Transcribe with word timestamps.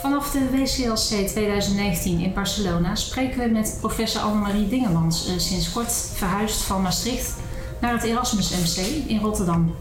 Vanaf 0.00 0.30
de 0.30 0.50
WCLC 0.50 1.26
2019 1.28 2.20
in 2.20 2.32
Barcelona 2.32 2.94
spreken 2.94 3.38
we 3.38 3.48
met 3.48 3.76
professor 3.80 4.20
Annemarie 4.20 4.68
Dingemans, 4.68 5.26
eh, 5.26 5.38
sinds 5.38 5.72
kort 5.72 5.92
verhuisd 6.14 6.62
van 6.62 6.82
Maastricht 6.82 7.34
naar 7.80 7.92
het 7.92 8.02
Erasmus 8.02 8.50
MC 8.50 9.08
in 9.08 9.18
Rotterdam. 9.18 9.74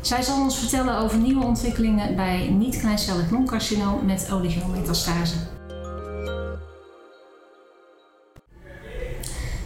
Zij 0.00 0.22
zal 0.22 0.40
ons 0.40 0.58
vertellen 0.58 0.98
over 0.98 1.18
nieuwe 1.18 1.44
ontwikkelingen 1.44 2.16
bij 2.16 2.48
niet-kleincellig 2.48 3.30
longcarcinoom 3.30 4.04
met 4.04 4.28
oligometastase. 4.32 5.34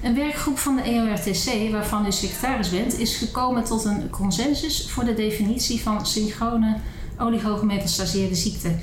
Een 0.02 0.14
werkgroep 0.14 0.58
van 0.58 0.76
de 0.76 0.82
EORTC, 0.82 1.70
waarvan 1.72 2.06
u 2.06 2.12
secretaris 2.12 2.70
bent, 2.70 2.98
is 2.98 3.16
gekomen 3.16 3.64
tot 3.64 3.84
een 3.84 4.10
consensus 4.10 4.90
voor 4.90 5.04
de 5.04 5.14
definitie 5.14 5.82
van 5.82 6.06
synchrone 6.06 6.76
oligometastaseerde 7.18 8.34
ziekte. 8.34 8.74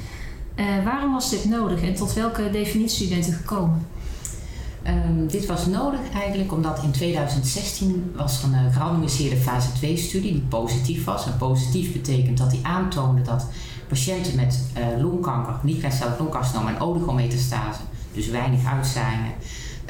Uh, 0.58 0.84
waarom 0.84 1.14
was 1.14 1.30
dit 1.30 1.46
nodig 1.46 1.82
en 1.82 1.96
tot 1.96 2.14
welke 2.14 2.50
definitie 2.50 3.08
bent 3.08 3.28
u 3.28 3.32
gekomen? 3.32 3.88
Um, 4.88 5.28
dit 5.28 5.46
was 5.46 5.66
nodig 5.66 6.00
eigenlijk 6.14 6.54
omdat 6.54 6.84
in 6.84 6.92
2016 6.92 8.14
was 8.16 8.44
er 8.44 8.50
een 8.50 8.66
uh, 8.66 8.74
gerandomiseerde 8.74 9.38
fase 9.38 9.72
2 9.74 9.98
studie 9.98 10.32
die 10.32 10.42
positief 10.42 11.04
was. 11.04 11.26
En 11.26 11.38
positief 11.38 11.94
betekent 11.94 12.38
dat 12.38 12.52
die 12.52 12.66
aantoonde 12.66 13.22
dat 13.22 13.48
patiënten 13.88 14.36
met 14.36 14.64
uh, 14.78 15.02
longkanker, 15.02 15.54
niet-kleincellig 15.62 16.20
longcarcinoom 16.20 16.68
en 16.68 16.80
oligometastase, 16.80 17.80
dus 18.14 18.30
weinig 18.30 18.66
uitzaaiingen, 18.66 19.34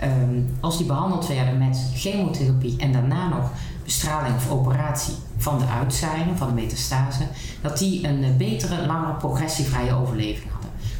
um, 0.04 0.58
als 0.60 0.78
die 0.78 0.86
behandeld 0.86 1.28
werden 1.28 1.58
met 1.58 1.92
chemotherapie 1.96 2.78
en 2.78 2.92
daarna 2.92 3.28
nog 3.30 3.52
bestraling 3.84 4.36
of 4.36 4.50
operatie 4.50 5.14
van 5.38 5.60
de 5.60 5.66
uitzaaiingen, 5.66 6.38
van 6.38 6.48
de 6.48 6.54
metastase, 6.54 7.28
dat 7.62 7.78
die 7.78 8.08
een 8.08 8.38
betere, 8.38 8.86
langere 8.86 9.14
progressievrije 9.14 9.94
overleving 9.94 10.52
hadden. 10.52 10.57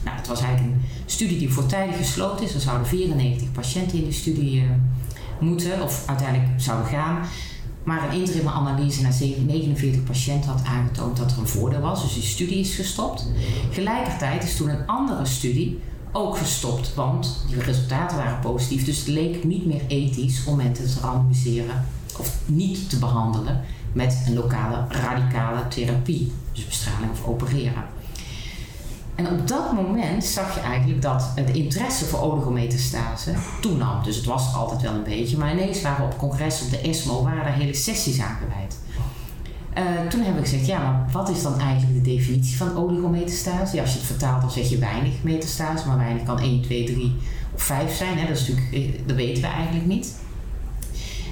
Nou, 0.08 0.20
het 0.20 0.28
was 0.28 0.42
eigenlijk 0.42 0.76
een 0.76 0.82
studie 1.06 1.38
die 1.38 1.50
voortijdig 1.50 1.98
gesloten 1.98 2.46
is. 2.46 2.54
Er 2.54 2.60
zouden 2.60 2.88
94 2.88 3.52
patiënten 3.52 3.98
in 3.98 4.04
die 4.04 4.14
studie 4.14 4.62
uh, 4.62 4.70
moeten, 5.40 5.82
of 5.82 6.04
uiteindelijk 6.08 6.62
zouden 6.62 6.88
gaan. 6.88 7.26
Maar 7.84 8.04
een 8.04 8.20
interim 8.20 8.48
analyse 8.48 9.02
naar 9.02 9.14
49 9.46 10.04
patiënten 10.04 10.50
had 10.50 10.64
aangetoond 10.66 11.18
dat 11.18 11.32
er 11.32 11.38
een 11.38 11.48
voordeel 11.48 11.80
was. 11.80 12.02
Dus 12.02 12.14
die 12.14 12.24
studie 12.24 12.60
is 12.60 12.76
gestopt. 12.76 13.28
Gelijkertijd 13.72 14.44
is 14.44 14.56
toen 14.56 14.70
een 14.70 14.88
andere 14.88 15.26
studie 15.26 15.80
ook 16.12 16.38
gestopt, 16.38 16.94
want 16.94 17.46
die 17.48 17.62
resultaten 17.62 18.18
waren 18.18 18.40
positief. 18.40 18.86
Dus 18.86 18.98
het 18.98 19.08
leek 19.08 19.44
niet 19.44 19.66
meer 19.66 19.82
ethisch 19.88 20.46
om 20.46 20.56
mensen 20.56 20.88
te 20.88 21.00
randomiseren 21.00 21.86
of 22.18 22.38
niet 22.46 22.90
te 22.90 23.00
behandelen 23.00 23.62
met 23.94 24.24
een 24.28 24.34
lokale 24.34 24.86
radicale 24.90 25.68
therapie, 25.68 26.32
dus 26.54 26.66
bestraling 26.66 27.12
of 27.12 27.26
opereren. 27.26 27.97
En 29.18 29.28
op 29.28 29.48
dat 29.48 29.74
moment 29.74 30.24
zag 30.24 30.56
je 30.56 30.62
eigenlijk 30.62 31.02
dat 31.02 31.32
het 31.36 31.50
interesse 31.50 32.06
voor 32.06 32.20
oligometastase 32.20 33.34
toenam. 33.62 34.04
Dus 34.04 34.16
het 34.16 34.26
was 34.26 34.54
altijd 34.54 34.82
wel 34.82 34.94
een 34.94 35.04
beetje, 35.04 35.38
maar 35.38 35.52
ineens 35.52 35.82
waren 35.82 36.06
op 36.06 36.18
congres 36.18 36.62
op 36.62 36.70
de 36.70 36.78
ESMO 36.78 37.24
waren 37.24 37.46
er 37.46 37.54
hele 37.54 37.74
sessies 37.74 38.22
aan 38.22 38.38
gewijd. 38.42 38.78
Uh, 39.78 40.10
toen 40.10 40.22
hebben 40.22 40.42
we 40.42 40.50
gezegd, 40.50 40.66
ja, 40.66 40.80
maar 40.80 41.10
wat 41.12 41.30
is 41.30 41.42
dan 41.42 41.60
eigenlijk 41.60 42.04
de 42.04 42.12
definitie 42.12 42.58
van 42.58 42.78
oligometastase? 42.78 43.76
Ja, 43.76 43.82
als 43.82 43.92
je 43.92 43.98
het 43.98 44.08
vertaalt, 44.08 44.42
dan 44.42 44.52
zeg 44.52 44.70
je 44.70 44.78
weinig 44.78 45.14
metastase, 45.22 45.88
maar 45.88 45.98
weinig 45.98 46.24
kan 46.24 46.40
1, 46.40 46.62
2, 46.62 46.84
3 46.84 47.16
of 47.54 47.64
5 47.64 47.96
zijn. 47.96 48.18
Hè? 48.18 48.28
Dat, 48.28 48.38
is 48.38 48.48
natuurlijk, 48.48 48.74
eh, 48.74 49.08
dat 49.08 49.16
weten 49.16 49.42
we 49.42 49.48
eigenlijk 49.48 49.86
niet. 49.86 50.16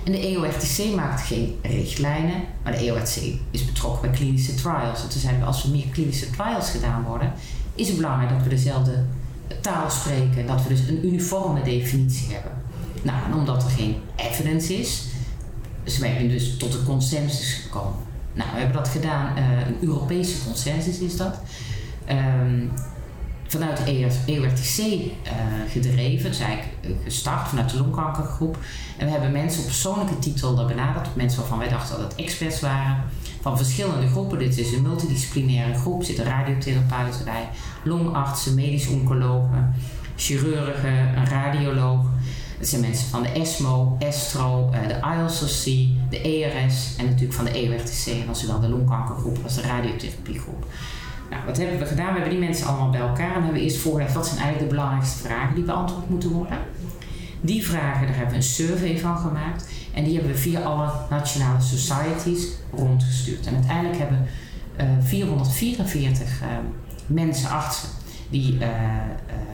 En 0.06 0.11
de 0.11 0.19
EORTC 0.19 0.95
maakt 0.95 1.22
geen 1.22 1.56
richtlijnen, 1.61 2.44
maar 2.63 2.72
de 2.72 2.78
EORTC 2.78 3.16
is 3.52 3.66
betrokken 3.66 4.02
bij 4.02 4.19
klinische 4.19 4.56
trials. 4.56 5.03
En 5.03 5.09
toen 5.09 5.19
zeiden 5.19 5.41
we, 5.41 5.47
als 5.47 5.63
er 5.63 5.69
meer 5.69 5.88
klinische 5.91 6.30
trials 6.30 6.69
gedaan 6.69 7.03
worden, 7.03 7.33
is 7.76 7.88
het 7.88 7.98
belangrijk 7.98 8.30
dat 8.30 8.44
we 8.44 8.50
dezelfde 8.50 9.04
taal 9.62 9.90
spreken, 9.90 10.48
dat 10.48 10.64
we 10.64 10.70
dus 10.70 10.88
een 10.88 11.06
uniforme 11.06 11.62
definitie 11.62 12.34
hebben. 12.34 12.52
Nou, 13.02 13.26
en 13.26 13.34
omdat 13.34 13.64
er 13.64 13.70
geen 13.70 13.95
evidence 14.16 14.78
is, 14.80 15.03
zijn 15.84 16.18
we 16.18 16.28
dus 16.28 16.58
tot 16.58 16.74
een 16.74 16.84
consensus 16.84 17.53
gekomen. 17.63 18.00
Nou, 18.34 18.50
we 18.53 18.58
hebben 18.58 18.78
dat 18.78 18.88
gedaan, 18.88 19.38
uh, 19.38 19.68
een 19.68 19.78
Europese 19.81 20.44
consensus 20.46 21.00
is 21.00 21.18
dat. 21.18 21.40
Um, 22.09 22.72
vanuit 23.47 23.78
de 23.78 23.84
ERTC 23.84 24.78
uh, 24.78 25.06
eh, 25.06 25.72
gedreven, 25.72 26.30
dus 26.30 26.40
eigenlijk 26.40 26.72
eh, 26.81 26.90
gestart 27.03 27.47
vanuit 27.47 27.69
de 27.69 27.78
longkankergroep. 27.78 28.57
En 28.97 29.06
we 29.06 29.12
hebben 29.12 29.31
mensen 29.31 29.59
op 29.59 29.66
persoonlijke 29.66 30.19
titel 30.19 30.66
benaderd, 30.66 31.16
mensen 31.16 31.40
waarvan 31.40 31.57
wij 31.57 31.69
dachten 31.69 31.97
dat 31.97 32.12
het 32.12 32.16
experts 32.16 32.59
waren, 32.59 33.03
van 33.45 33.57
verschillende 33.57 34.07
groepen. 34.07 34.39
Dit 34.39 34.57
is 34.57 34.73
een 34.73 34.81
multidisciplinaire 34.81 35.73
groep, 35.73 36.03
zitten 36.03 36.25
radiotherapeuten 36.25 37.25
bij, 37.25 37.50
longartsen, 37.83 38.56
medisch 38.56 38.88
oncologen, 38.88 39.75
chirurgen, 40.16 41.17
een 41.17 41.25
radioloog. 41.25 42.06
Het 42.57 42.67
zijn 42.67 42.81
mensen 42.81 43.07
van 43.07 43.23
de 43.23 43.29
ESMO, 43.29 43.95
ESTRO, 44.00 44.69
eh, 44.72 44.88
de 44.88 44.94
ILCC, 44.94 45.88
de 46.09 46.22
ERS 46.22 46.95
en 46.97 47.06
natuurlijk 47.06 47.33
van 47.33 47.45
de 47.45 47.51
ERTC, 47.51 48.06
en 48.07 48.25
dan 48.25 48.35
zowel 48.35 48.59
de 48.59 48.69
longkankergroep 48.69 49.38
als 49.44 49.56
de 49.56 49.62
radiotherapiegroep. 49.62 50.66
Nou, 51.29 51.45
wat 51.45 51.57
hebben 51.57 51.79
we 51.79 51.85
gedaan? 51.85 52.13
We 52.13 52.19
hebben 52.19 52.29
die 52.29 52.47
mensen 52.47 52.67
allemaal 52.67 52.89
bij 52.89 53.00
elkaar 53.00 53.35
en 53.35 53.44
hebben 53.44 53.62
eerst 53.62 53.77
voorgelegd 53.77 54.13
wat 54.13 54.27
zijn 54.27 54.39
eigenlijk 54.39 54.69
de 54.69 54.75
belangrijkste 54.75 55.27
vragen 55.27 55.56
die 55.56 55.63
beantwoord 55.63 56.09
moeten 56.09 56.29
worden. 56.29 56.57
Die 57.45 57.66
vragen, 57.66 58.07
daar 58.07 58.16
hebben 58.16 58.29
we 58.29 58.35
een 58.35 58.44
survey 58.44 59.00
van 59.00 59.17
gemaakt 59.17 59.67
en 59.94 60.03
die 60.03 60.13
hebben 60.13 60.31
we 60.31 60.38
via 60.38 60.61
alle 60.61 60.91
nationale 61.09 61.61
societies 61.61 62.47
rondgestuurd. 62.73 63.47
En 63.47 63.53
uiteindelijk 63.56 63.97
hebben 63.97 64.28
uh, 64.79 64.85
444 65.03 66.41
uh, 66.41 66.47
mensen, 67.07 67.50
artsen, 67.50 67.89
die 68.29 68.53
uh, 68.53 68.69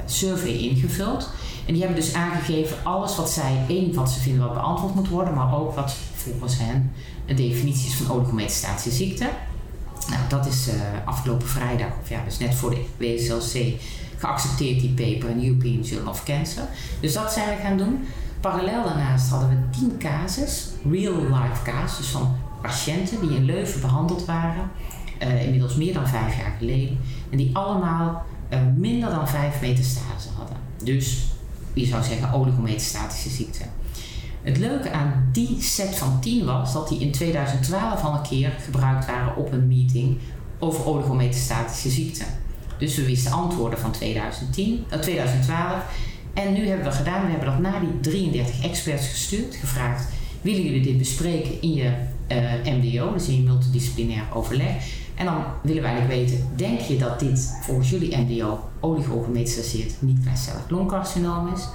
survey 0.05 0.51
ingevuld. 0.51 1.29
En 1.65 1.73
die 1.73 1.83
hebben 1.83 2.01
dus 2.01 2.13
aangegeven 2.13 2.77
alles 2.83 3.15
wat 3.15 3.29
zij, 3.29 3.65
één, 3.67 3.93
wat 3.93 4.11
ze 4.11 4.19
vinden 4.19 4.43
wat 4.43 4.53
beantwoord 4.53 4.95
moet 4.95 5.09
worden, 5.09 5.33
maar 5.33 5.55
ook 5.55 5.75
wat 5.75 5.95
volgens 6.15 6.57
hen 6.57 6.91
een 7.25 7.35
definitie 7.35 7.87
is 7.87 7.95
van 7.95 8.15
oligometastatische 8.15 8.91
ziekte. 8.91 9.29
Nou, 10.09 10.21
dat 10.29 10.45
is 10.45 10.69
afgelopen 11.05 11.47
vrijdag, 11.47 11.91
of 12.01 12.09
ja, 12.09 12.23
dus 12.23 12.37
net 12.37 12.55
voor 12.55 12.69
de 12.69 12.85
WSLC, 12.97 13.79
geaccepteerd 14.21 14.79
die 14.79 14.89
paper 14.89 15.29
in 15.29 15.45
European 15.45 15.81
Journal 15.81 16.11
of 16.11 16.23
Cancer. 16.23 16.63
Dus 16.99 17.13
dat 17.13 17.33
zijn 17.33 17.57
we 17.57 17.63
gaan 17.63 17.77
doen. 17.77 18.05
Parallel 18.39 18.83
daarnaast 18.83 19.29
hadden 19.29 19.49
we 19.49 19.77
10 19.79 19.97
casus, 19.97 20.69
real-life 20.89 21.63
casus, 21.63 22.07
van 22.07 22.35
patiënten 22.61 23.21
die 23.21 23.35
in 23.35 23.45
Leuven 23.45 23.81
behandeld 23.81 24.25
waren, 24.25 24.71
uh, 25.23 25.43
inmiddels 25.43 25.75
meer 25.75 25.93
dan 25.93 26.07
vijf 26.07 26.37
jaar 26.37 26.55
geleden, 26.57 26.97
en 27.29 27.37
die 27.37 27.55
allemaal 27.55 28.25
uh, 28.53 28.59
minder 28.75 29.09
dan 29.09 29.27
5 29.27 29.61
metastase 29.61 30.29
hadden. 30.37 30.57
Dus 30.83 31.27
je 31.73 31.85
zou 31.85 32.03
zeggen 32.03 32.33
oligometastatische 32.33 33.29
ziekte. 33.29 33.63
Het 34.41 34.57
leuke 34.57 34.91
aan 34.91 35.29
die 35.31 35.61
set 35.61 35.95
van 35.95 36.19
10 36.19 36.45
was 36.45 36.73
dat 36.73 36.87
die 36.87 36.99
in 36.99 37.11
2012 37.11 38.03
al 38.03 38.13
een 38.13 38.21
keer 38.21 38.51
gebruikt 38.63 39.05
waren 39.05 39.35
op 39.35 39.51
een 39.51 39.67
meeting 39.67 40.17
over 40.59 40.85
oligometastatische 40.85 41.89
ziekte. 41.89 42.23
Dus 42.81 42.95
we 42.95 43.05
wisten 43.05 43.31
antwoorden 43.31 43.79
van 43.79 43.91
2010, 43.91 44.85
uh, 44.93 44.99
2012. 44.99 45.83
En 46.33 46.53
nu 46.53 46.67
hebben 46.67 46.85
we 46.85 46.91
gedaan, 46.91 47.25
we 47.25 47.31
hebben 47.31 47.49
dat 47.49 47.59
naar 47.59 47.79
die 47.79 47.99
33 47.99 48.63
experts 48.63 49.07
gestuurd, 49.07 49.55
gevraagd: 49.55 50.07
willen 50.41 50.63
jullie 50.63 50.81
dit 50.81 50.97
bespreken 50.97 51.61
in 51.61 51.73
je 51.73 51.91
uh, 52.31 52.73
MDO, 52.73 53.13
dus 53.13 53.27
in 53.27 53.35
je 53.35 53.41
multidisciplinair 53.41 54.23
overleg? 54.33 54.71
En 55.15 55.25
dan 55.25 55.43
willen 55.63 55.81
wij 55.81 55.91
eigenlijk 55.91 56.29
weten: 56.29 56.47
denk 56.55 56.79
je 56.79 56.97
dat 56.97 57.19
dit 57.19 57.59
volgens 57.61 57.89
jullie 57.89 58.17
MDO 58.17 58.59
oligogemetastaseerd 58.79 59.93
niet-kleincellig 59.99 60.69
longcarcinoom 60.69 61.53
is? 61.53 61.67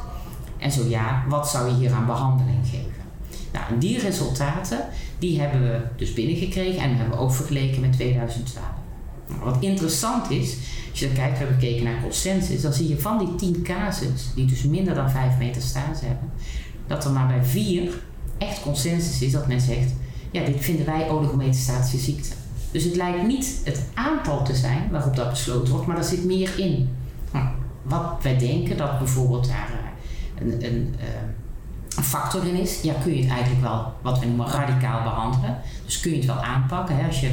En 0.59 0.72
zo 0.72 0.89
ja, 0.89 1.25
wat 1.28 1.49
zou 1.49 1.69
je 1.69 1.75
hier 1.75 1.93
aan 1.93 2.06
behandeling 2.06 2.66
geven? 2.71 3.05
Nou, 3.53 3.78
die 3.78 3.99
resultaten 3.99 4.78
die 5.19 5.41
hebben 5.41 5.62
we 5.62 5.81
dus 5.97 6.12
binnengekregen 6.12 6.83
en 6.83 6.97
hebben 6.97 7.16
we 7.16 7.22
ook 7.22 7.33
vergeleken 7.33 7.81
met 7.81 7.93
2012. 7.93 8.76
Wat 9.43 9.57
interessant 9.61 10.31
is, 10.31 10.57
als 10.91 11.01
je 11.01 11.07
dan 11.07 11.15
kijkt, 11.15 11.33
we 11.33 11.45
hebben 11.45 11.61
gekeken 11.61 11.84
naar 11.84 12.03
consensus, 12.03 12.63
dan 12.63 12.73
zie 12.73 12.89
je 12.89 13.01
van 13.01 13.19
die 13.19 13.53
10 13.53 13.63
casus, 13.63 14.28
die 14.34 14.47
dus 14.47 14.63
minder 14.63 14.95
dan 14.95 15.11
5 15.11 15.39
meter 15.39 15.63
stase 15.63 16.05
hebben, 16.05 16.31
dat 16.87 17.05
er 17.05 17.11
maar 17.11 17.27
bij 17.27 17.45
4 17.45 17.93
echt 18.39 18.63
consensus 18.63 19.23
is 19.23 19.33
dat 19.33 19.47
men 19.47 19.61
zegt, 19.61 19.93
ja, 20.31 20.45
dit 20.45 20.65
vinden 20.65 20.87
wij 20.87 21.11
oligometastatische 21.11 21.99
ziekte. 21.99 22.28
Dus 22.71 22.84
het 22.84 22.97
lijkt 22.97 23.27
niet 23.27 23.61
het 23.65 23.84
aantal 23.95 24.45
te 24.45 24.55
zijn 24.55 24.89
waarop 24.91 25.17
dat 25.17 25.31
besloten 25.31 25.72
wordt, 25.72 25.87
maar 25.87 25.97
er 25.97 26.05
zit 26.05 26.25
meer 26.25 26.59
in. 26.59 26.89
Wat 27.83 28.17
wij 28.22 28.39
denken 28.39 28.77
dat 28.77 28.99
bijvoorbeeld 28.99 29.49
daar 29.49 29.71
een, 30.41 30.65
een, 30.65 30.95
uh, 30.99 31.05
een, 31.97 32.03
factor 32.03 32.47
in 32.47 32.55
is, 32.55 32.81
ja, 32.83 32.95
kun 33.03 33.15
je 33.15 33.22
het 33.22 33.31
eigenlijk 33.31 33.63
wel 33.63 33.93
wat 34.03 34.19
we 34.19 34.27
noemen 34.27 34.47
radicaal 34.47 35.03
behandelen. 35.03 35.59
Dus 35.84 36.01
kun 36.01 36.11
je 36.11 36.17
het 36.17 36.27
wel 36.27 36.43
aanpakken. 36.43 36.97
Hè? 36.97 37.07
Als 37.07 37.21
je 37.21 37.31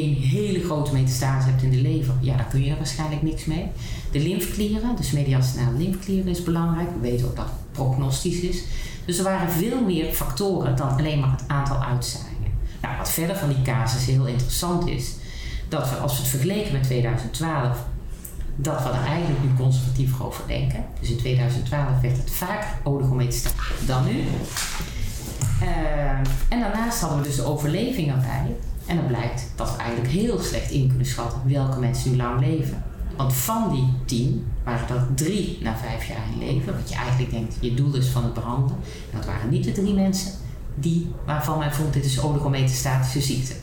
een 0.00 0.14
hele 0.14 0.64
grote 0.64 0.92
metastase 0.92 1.48
hebt 1.48 1.62
in 1.62 1.70
de 1.70 1.80
lever, 1.80 2.14
ja, 2.20 2.36
dan 2.36 2.48
kun 2.48 2.64
je 2.64 2.70
er 2.70 2.76
waarschijnlijk 2.76 3.22
niks 3.22 3.44
mee. 3.44 3.66
De 4.10 4.20
lymfklieren, 4.20 4.96
dus 4.96 5.10
mediastinale 5.10 5.78
lymfklieren 5.78 6.28
is 6.28 6.42
belangrijk. 6.42 6.88
We 6.94 7.00
weten 7.00 7.26
ook 7.26 7.36
dat 7.36 7.44
het 7.44 7.72
prognostisch 7.72 8.40
is. 8.40 8.62
Dus 9.04 9.18
er 9.18 9.24
waren 9.24 9.50
veel 9.50 9.80
meer 9.80 10.12
factoren 10.12 10.76
dan 10.76 10.88
alleen 10.88 11.20
maar 11.20 11.30
het 11.30 11.44
aantal 11.46 11.82
uitzaaiingen. 11.82 12.52
Nou, 12.82 12.96
wat 12.96 13.10
verder 13.10 13.36
van 13.36 13.48
die 13.48 13.62
casus 13.62 14.06
heel 14.06 14.26
interessant 14.26 14.88
is, 14.88 15.14
dat 15.68 15.90
we 15.90 15.96
als 15.96 16.12
we 16.12 16.20
het 16.20 16.30
vergeleken 16.30 16.72
met 16.72 16.82
2012 16.82 17.84
dat 18.56 18.82
we 18.82 18.88
er 18.88 19.04
eigenlijk 19.06 19.42
nu 19.42 19.48
conservatiever 19.56 20.26
over 20.26 20.44
denken. 20.46 20.84
Dus 21.00 21.10
in 21.10 21.16
2012 21.16 22.00
werd 22.02 22.16
het 22.16 22.30
vaker 22.30 22.68
oligometastaat 22.82 23.54
dan 23.86 24.04
nu. 24.04 24.24
Uh, 25.62 26.10
en 26.48 26.60
daarnaast 26.60 27.00
hadden 27.00 27.18
we 27.18 27.24
dus 27.24 27.36
de 27.36 27.44
overleving 27.44 28.10
erbij. 28.10 28.56
En 28.86 28.96
dan 28.96 29.06
blijkt 29.06 29.44
dat 29.56 29.70
we 29.70 29.76
eigenlijk 29.76 30.12
heel 30.12 30.38
slecht 30.38 30.70
in 30.70 30.88
kunnen 30.88 31.06
schatten 31.06 31.40
welke 31.44 31.78
mensen 31.78 32.10
nu 32.10 32.16
lang 32.16 32.40
leven. 32.40 32.82
Want 33.16 33.32
van 33.32 33.70
die 33.70 33.88
tien 34.04 34.46
waren 34.64 34.96
er 34.96 35.06
drie 35.14 35.58
na 35.62 35.76
vijf 35.76 36.08
jaar 36.08 36.26
in 36.32 36.46
leven. 36.46 36.74
Wat 36.74 36.88
je 36.88 36.94
eigenlijk 36.94 37.30
denkt, 37.30 37.54
je 37.60 37.74
doel 37.74 37.94
is 37.94 38.06
van 38.06 38.24
het 38.24 38.34
behandelen. 38.34 38.76
En 39.10 39.16
dat 39.18 39.26
waren 39.26 39.50
niet 39.50 39.64
de 39.64 39.72
drie 39.72 39.94
mensen 39.94 40.32
die, 40.74 41.08
waarvan 41.26 41.58
men 41.58 41.72
vond 41.72 41.92
dit 41.92 42.04
is 42.04 42.20
oligometastatische 42.20 43.20
ziekte. 43.20 43.54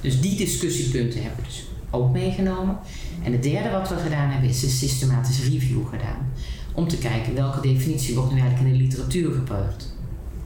Dus 0.00 0.20
die 0.20 0.36
discussiepunten 0.36 1.22
hebben 1.22 1.38
we 1.38 1.46
dus 1.46 1.64
ook 1.90 2.12
meegenomen. 2.12 2.78
En 3.22 3.32
het 3.32 3.42
derde 3.42 3.70
wat 3.70 3.88
we 3.88 3.96
gedaan 3.96 4.30
hebben 4.30 4.48
is 4.50 4.62
een 4.62 4.68
systematische 4.68 5.50
review 5.50 5.88
gedaan. 5.88 6.32
Om 6.74 6.88
te 6.88 6.98
kijken 6.98 7.34
welke 7.34 7.60
definitie 7.60 8.14
wordt 8.14 8.32
nu 8.32 8.40
eigenlijk 8.40 8.70
in 8.70 8.78
de 8.78 8.84
literatuur 8.84 9.32
gebruikt. 9.32 9.94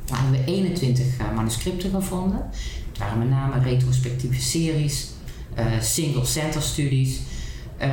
Daar 0.05 0.23
hebben 0.23 0.41
we 0.41 0.53
21 0.53 1.07
uh, 1.21 1.35
manuscripten 1.35 1.91
gevonden. 1.91 2.51
Het 2.95 3.03
waren 3.03 3.19
met 3.19 3.31
name 3.31 3.59
retrospectieve 3.59 4.41
series, 4.41 5.11
uh, 5.59 5.81
single 5.81 6.25
center 6.25 6.63
studies, 6.63 7.21
uh, 7.83 7.89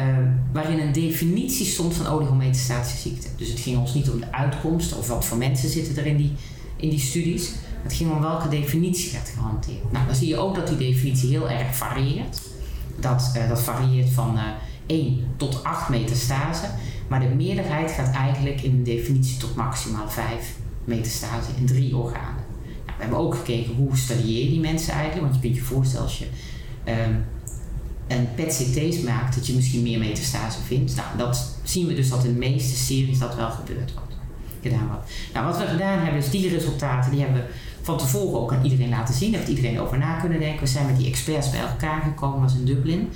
waarin 0.53 0.79
een 0.79 0.91
definitie 0.91 1.65
stond 1.65 1.93
van 1.93 2.07
oligometastatische 2.07 2.97
ziekte. 2.97 3.27
Dus 3.37 3.49
het 3.49 3.59
ging 3.59 3.77
ons 3.77 3.93
niet 3.93 4.09
om 4.09 4.19
de 4.19 4.31
uitkomsten 4.31 4.97
of 4.97 5.07
wat 5.07 5.25
voor 5.25 5.37
mensen 5.37 5.69
zitten 5.69 5.97
er 5.97 6.05
in 6.05 6.17
die, 6.17 6.33
in 6.75 6.89
die 6.89 6.99
studies. 6.99 7.51
Het 7.83 7.93
ging 7.93 8.11
om 8.11 8.21
welke 8.21 8.47
definitie 8.47 9.11
werd 9.11 9.29
gehanteerd. 9.29 9.91
Nou, 9.91 10.05
dan 10.05 10.15
zie 10.15 10.27
je 10.27 10.37
ook 10.37 10.55
dat 10.55 10.67
die 10.67 10.77
definitie 10.77 11.29
heel 11.29 11.49
erg 11.49 11.75
varieert. 11.75 12.41
Dat, 12.99 13.31
uh, 13.37 13.49
dat 13.49 13.61
varieert 13.61 14.09
van 14.09 14.35
uh, 14.35 14.43
1 14.85 15.27
tot 15.37 15.63
8 15.63 15.89
metastase. 15.89 16.65
Maar 17.07 17.19
de 17.19 17.35
meerderheid 17.35 17.91
gaat 17.91 18.13
eigenlijk 18.13 18.61
in 18.61 18.83
de 18.83 18.91
definitie 18.91 19.37
tot 19.37 19.55
maximaal 19.55 20.09
5 20.09 20.55
metastase 20.83 21.49
in 21.57 21.65
drie 21.65 21.95
organen. 21.95 22.50
We 22.97 23.03
hebben 23.03 23.19
ook 23.19 23.35
gekeken 23.35 23.75
hoe 23.75 23.97
stadieer 23.97 24.43
je 24.43 24.49
die 24.49 24.59
mensen 24.59 24.93
eigenlijk. 24.93 25.21
Want 25.21 25.35
je 25.35 25.41
kunt 25.41 25.55
je 25.55 25.61
voorstellen 25.61 26.05
als 26.05 26.19
je 26.19 26.25
um, 26.85 27.25
een 28.07 28.27
PET-CT's 28.35 29.01
maakt, 29.01 29.35
dat 29.35 29.47
je 29.47 29.53
misschien 29.53 29.83
meer 29.83 29.99
metastase 29.99 30.61
vindt. 30.61 30.95
Nou, 30.95 31.07
dat 31.17 31.55
zien 31.63 31.87
we 31.87 31.93
dus 31.93 32.09
dat 32.09 32.23
in 32.23 32.33
de 32.33 32.39
meeste 32.39 32.75
series 32.75 33.19
dat 33.19 33.35
wel 33.35 33.49
gebeurt 33.49 33.93
wordt. 33.93 34.15
Gedaan 34.61 34.87
wordt. 34.87 35.11
Nou, 35.33 35.45
wat 35.45 35.57
we 35.57 35.65
gedaan 35.65 35.99
hebben 35.99 36.21
is 36.21 36.29
die 36.29 36.49
resultaten, 36.49 37.11
die 37.11 37.21
hebben 37.21 37.41
we 37.41 37.53
van 37.81 37.97
tevoren 37.97 38.41
ook 38.41 38.53
aan 38.53 38.63
iedereen 38.63 38.89
laten 38.89 39.15
zien. 39.15 39.31
Daar 39.31 39.39
heeft 39.39 39.57
iedereen 39.57 39.79
over 39.79 39.97
na 39.97 40.19
kunnen 40.19 40.39
denken. 40.39 40.59
We 40.59 40.67
zijn 40.67 40.85
met 40.85 40.97
die 40.97 41.07
experts 41.07 41.49
bij 41.49 41.59
elkaar 41.59 42.01
gekomen, 42.01 42.41
was 42.41 42.53
in 42.53 42.65
Dublin. 42.65 43.09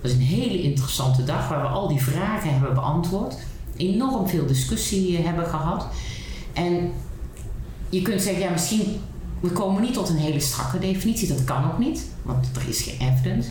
Dat 0.00 0.10
was 0.10 0.12
een 0.12 0.26
hele 0.26 0.62
interessante 0.62 1.24
dag 1.24 1.48
waar 1.48 1.60
we 1.60 1.68
al 1.68 1.88
die 1.88 2.02
vragen 2.02 2.50
hebben 2.50 2.74
beantwoord. 2.74 3.36
Enorm 3.76 4.28
veel 4.28 4.46
discussie 4.46 5.16
hebben 5.16 5.46
gehad. 5.46 5.86
En 6.52 6.92
je 7.88 8.02
kunt 8.02 8.22
zeggen, 8.22 8.42
ja, 8.42 8.50
misschien 8.50 9.00
we 9.40 9.48
komen 9.48 9.82
niet 9.82 9.94
tot 9.94 10.08
een 10.08 10.16
hele 10.16 10.40
strakke 10.40 10.78
definitie. 10.78 11.28
Dat 11.28 11.44
kan 11.44 11.64
ook 11.64 11.78
niet, 11.78 12.06
want 12.22 12.46
er 12.56 12.68
is 12.68 12.80
geen 12.80 13.08
evidence. 13.08 13.48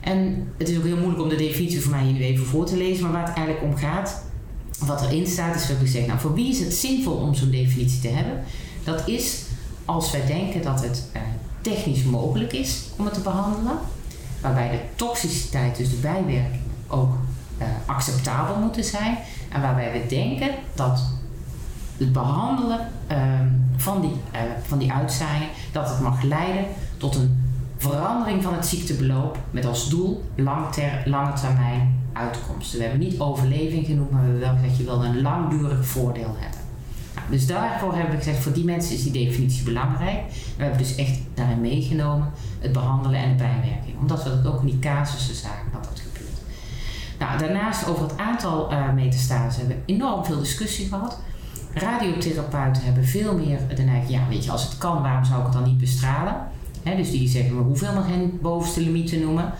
En 0.00 0.48
het 0.58 0.68
is 0.68 0.76
ook 0.76 0.84
heel 0.84 0.96
moeilijk 0.96 1.22
om 1.22 1.28
de 1.28 1.36
definitie 1.36 1.80
voor 1.80 1.90
mij 1.90 2.04
hier 2.04 2.12
nu 2.12 2.22
even 2.22 2.46
voor 2.46 2.66
te 2.66 2.76
lezen. 2.76 3.02
Maar 3.02 3.12
waar 3.12 3.26
het 3.26 3.36
eigenlijk 3.36 3.66
om 3.66 3.76
gaat, 3.76 4.22
wat 4.78 5.02
erin 5.02 5.26
staat, 5.26 5.54
is 5.54 5.66
dat 5.66 5.80
ik 5.80 5.88
zeg, 5.88 6.06
nou, 6.06 6.18
voor 6.18 6.34
wie 6.34 6.50
is 6.50 6.60
het 6.60 6.74
zinvol 6.74 7.16
om 7.16 7.34
zo'n 7.34 7.50
definitie 7.50 8.00
te 8.00 8.08
hebben? 8.08 8.44
Dat 8.84 9.08
is 9.08 9.42
als 9.84 10.10
wij 10.10 10.26
denken 10.26 10.62
dat 10.62 10.82
het 10.82 11.04
uh, 11.16 11.22
technisch 11.60 12.02
mogelijk 12.02 12.52
is 12.52 12.82
om 12.96 13.04
het 13.04 13.14
te 13.14 13.20
behandelen, 13.20 13.78
waarbij 14.40 14.70
de 14.70 14.80
toxiciteit, 14.94 15.76
dus 15.76 15.90
de 15.90 15.96
bijwerking, 15.96 16.62
ook 16.86 17.12
uh, 17.58 17.66
acceptabel 17.86 18.56
moeten 18.56 18.84
zijn 18.84 19.18
en 19.48 19.60
waarbij 19.60 19.92
we 19.92 20.06
denken 20.08 20.50
dat 20.74 21.00
het 21.98 22.12
behandelen 22.12 22.88
uh, 23.10 23.18
van, 23.76 24.00
die, 24.00 24.10
uh, 24.32 24.40
van 24.62 24.78
die 24.78 24.92
dat 25.72 25.88
het 25.88 26.00
mag 26.00 26.22
leiden 26.22 26.64
tot 26.96 27.14
een 27.14 27.46
verandering 27.76 28.42
van 28.42 28.54
het 28.54 28.66
ziektebeloop 28.66 29.38
met 29.50 29.66
als 29.66 29.88
doel 29.88 30.24
lange, 30.34 30.68
ter, 30.70 31.02
lange 31.04 31.32
termijn 31.32 32.00
uitkomsten. 32.12 32.78
We 32.78 32.84
hebben 32.84 33.08
niet 33.08 33.20
overleving 33.20 33.86
genoemd, 33.86 34.10
maar 34.10 34.20
we 34.20 34.26
hebben 34.26 34.48
wel 34.48 34.56
gezegd 34.56 34.76
je 34.76 34.84
wil 34.84 35.04
een 35.04 35.22
langdurig 35.22 35.86
voordeel 35.86 36.36
hebben. 36.38 36.60
Nou, 37.14 37.30
dus 37.30 37.46
daarvoor 37.46 37.94
hebben 37.94 38.10
we 38.10 38.16
gezegd, 38.16 38.38
voor 38.38 38.52
die 38.52 38.64
mensen 38.64 38.94
is 38.94 39.02
die 39.02 39.26
definitie 39.26 39.64
belangrijk. 39.64 40.20
We 40.56 40.62
hebben 40.62 40.78
dus 40.78 40.94
echt 40.94 41.18
daarin 41.34 41.60
meegenomen 41.60 42.30
het 42.58 42.72
behandelen 42.72 43.20
en 43.20 43.28
de 43.28 43.42
bijwerking. 43.42 43.98
Omdat 43.98 44.22
we 44.22 44.30
dat 44.30 44.52
ook 44.52 44.60
in 44.60 44.66
die 44.66 44.78
casussen 44.78 45.34
zagen 45.34 45.72
dat 45.72 45.84
dat 45.84 46.00
gebeurt. 46.00 46.40
Nou, 47.18 47.38
daarnaast 47.38 47.88
over 47.88 48.02
het 48.02 48.18
aantal 48.18 48.72
uh, 48.72 48.92
metastase 48.92 49.58
hebben 49.58 49.76
we 49.76 49.92
enorm 49.92 50.24
veel 50.24 50.38
discussie 50.38 50.88
gehad. 50.88 51.18
Radiotherapeuten 51.72 52.82
hebben 52.82 53.04
veel 53.04 53.38
meer 53.38 53.58
de 53.76 53.82
neiging, 53.82 54.10
ja 54.10 54.28
weet 54.28 54.44
je, 54.44 54.50
als 54.50 54.64
het 54.64 54.78
kan, 54.78 55.02
waarom 55.02 55.24
zou 55.24 55.38
ik 55.38 55.44
het 55.44 55.52
dan 55.52 55.64
niet 55.64 55.78
bestralen? 55.78 56.36
Dus 56.96 57.10
die 57.10 57.28
zeggen, 57.28 57.56
we 57.56 57.62
hoeven 57.62 57.94
nog 57.94 58.06
geen 58.06 58.38
bovenste 58.42 58.80
limiet 58.80 59.06
te 59.06 59.18
noemen. 59.18 59.52